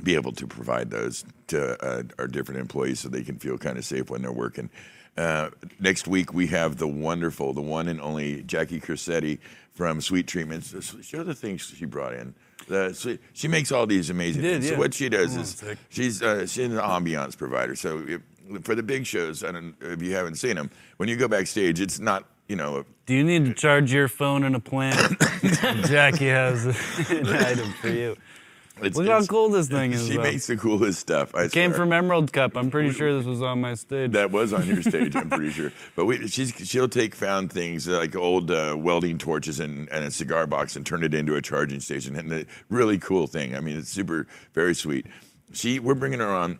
[0.03, 3.79] be able to provide those to uh, our different employees so they can feel kind
[3.79, 4.71] of safe when they're working.
[5.17, 9.39] Uh, next week we have the wonderful, the one and only Jackie Crissetti
[9.73, 10.75] from Sweet Treatments.
[11.03, 12.35] Show the things she brought in.
[12.69, 14.73] The, so she makes all these amazing Did, things.
[14.73, 17.77] So what she does is she's uh, she's an ambiance provider.
[17.77, 18.23] So if,
[18.63, 21.81] for the big shows, I don't if you haven't seen them, when you go backstage,
[21.81, 25.19] it's not you know Do you need to charge your phone in a plant?
[25.87, 26.65] Jackie has
[27.11, 28.17] an item for you.
[28.83, 30.07] It's, Look how cool this thing is.
[30.07, 30.23] She though.
[30.23, 31.35] makes the coolest stuff.
[31.35, 31.79] I Came swear.
[31.79, 32.57] from Emerald Cup.
[32.57, 34.13] I'm pretty sure this was on my stage.
[34.13, 35.73] That was on your stage, I'm pretty sure.
[35.97, 40.05] But we, she's she'll take found things uh, like old uh, welding torches and, and
[40.05, 42.17] a cigar box and turn it into a charging station.
[42.17, 43.55] And the really cool thing.
[43.57, 45.07] I mean, it's super, very sweet.
[45.53, 46.59] She, we're bringing her on.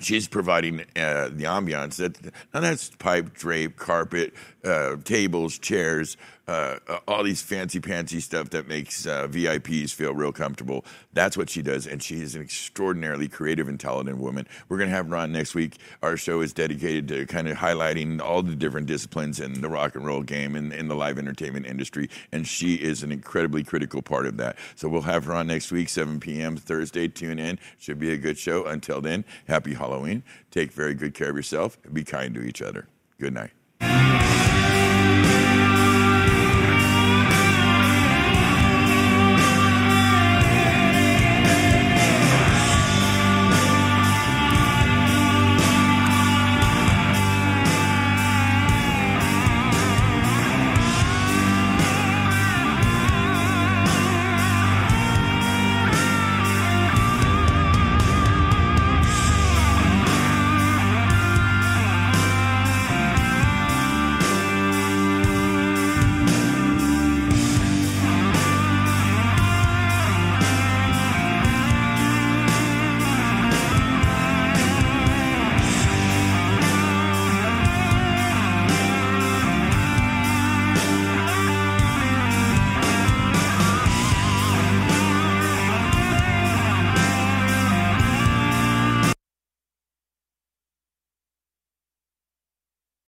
[0.00, 1.96] She's providing uh, the ambiance.
[1.96, 2.22] That
[2.54, 4.32] now that's pipe, drape, carpet,
[4.64, 6.16] uh, tables, chairs,
[6.48, 10.84] uh, uh, all these fancy pantsy stuff that makes uh, VIPs feel real comfortable.
[11.12, 14.48] That's what she does, and she is an extraordinarily creative and talented woman.
[14.68, 15.76] We're gonna have her on next week.
[16.02, 19.94] Our show is dedicated to kind of highlighting all the different disciplines in the rock
[19.94, 24.00] and roll game and in the live entertainment industry, and she is an incredibly critical
[24.00, 24.56] part of that.
[24.74, 26.56] So we'll have her on next week, 7 p.m.
[26.56, 27.08] Thursday.
[27.08, 27.58] Tune in.
[27.78, 28.64] Should be a good show.
[28.64, 30.22] Until then, happy Halloween.
[30.50, 31.76] Take very good care of yourself.
[31.92, 32.88] Be kind to each other.
[33.20, 34.47] Good night.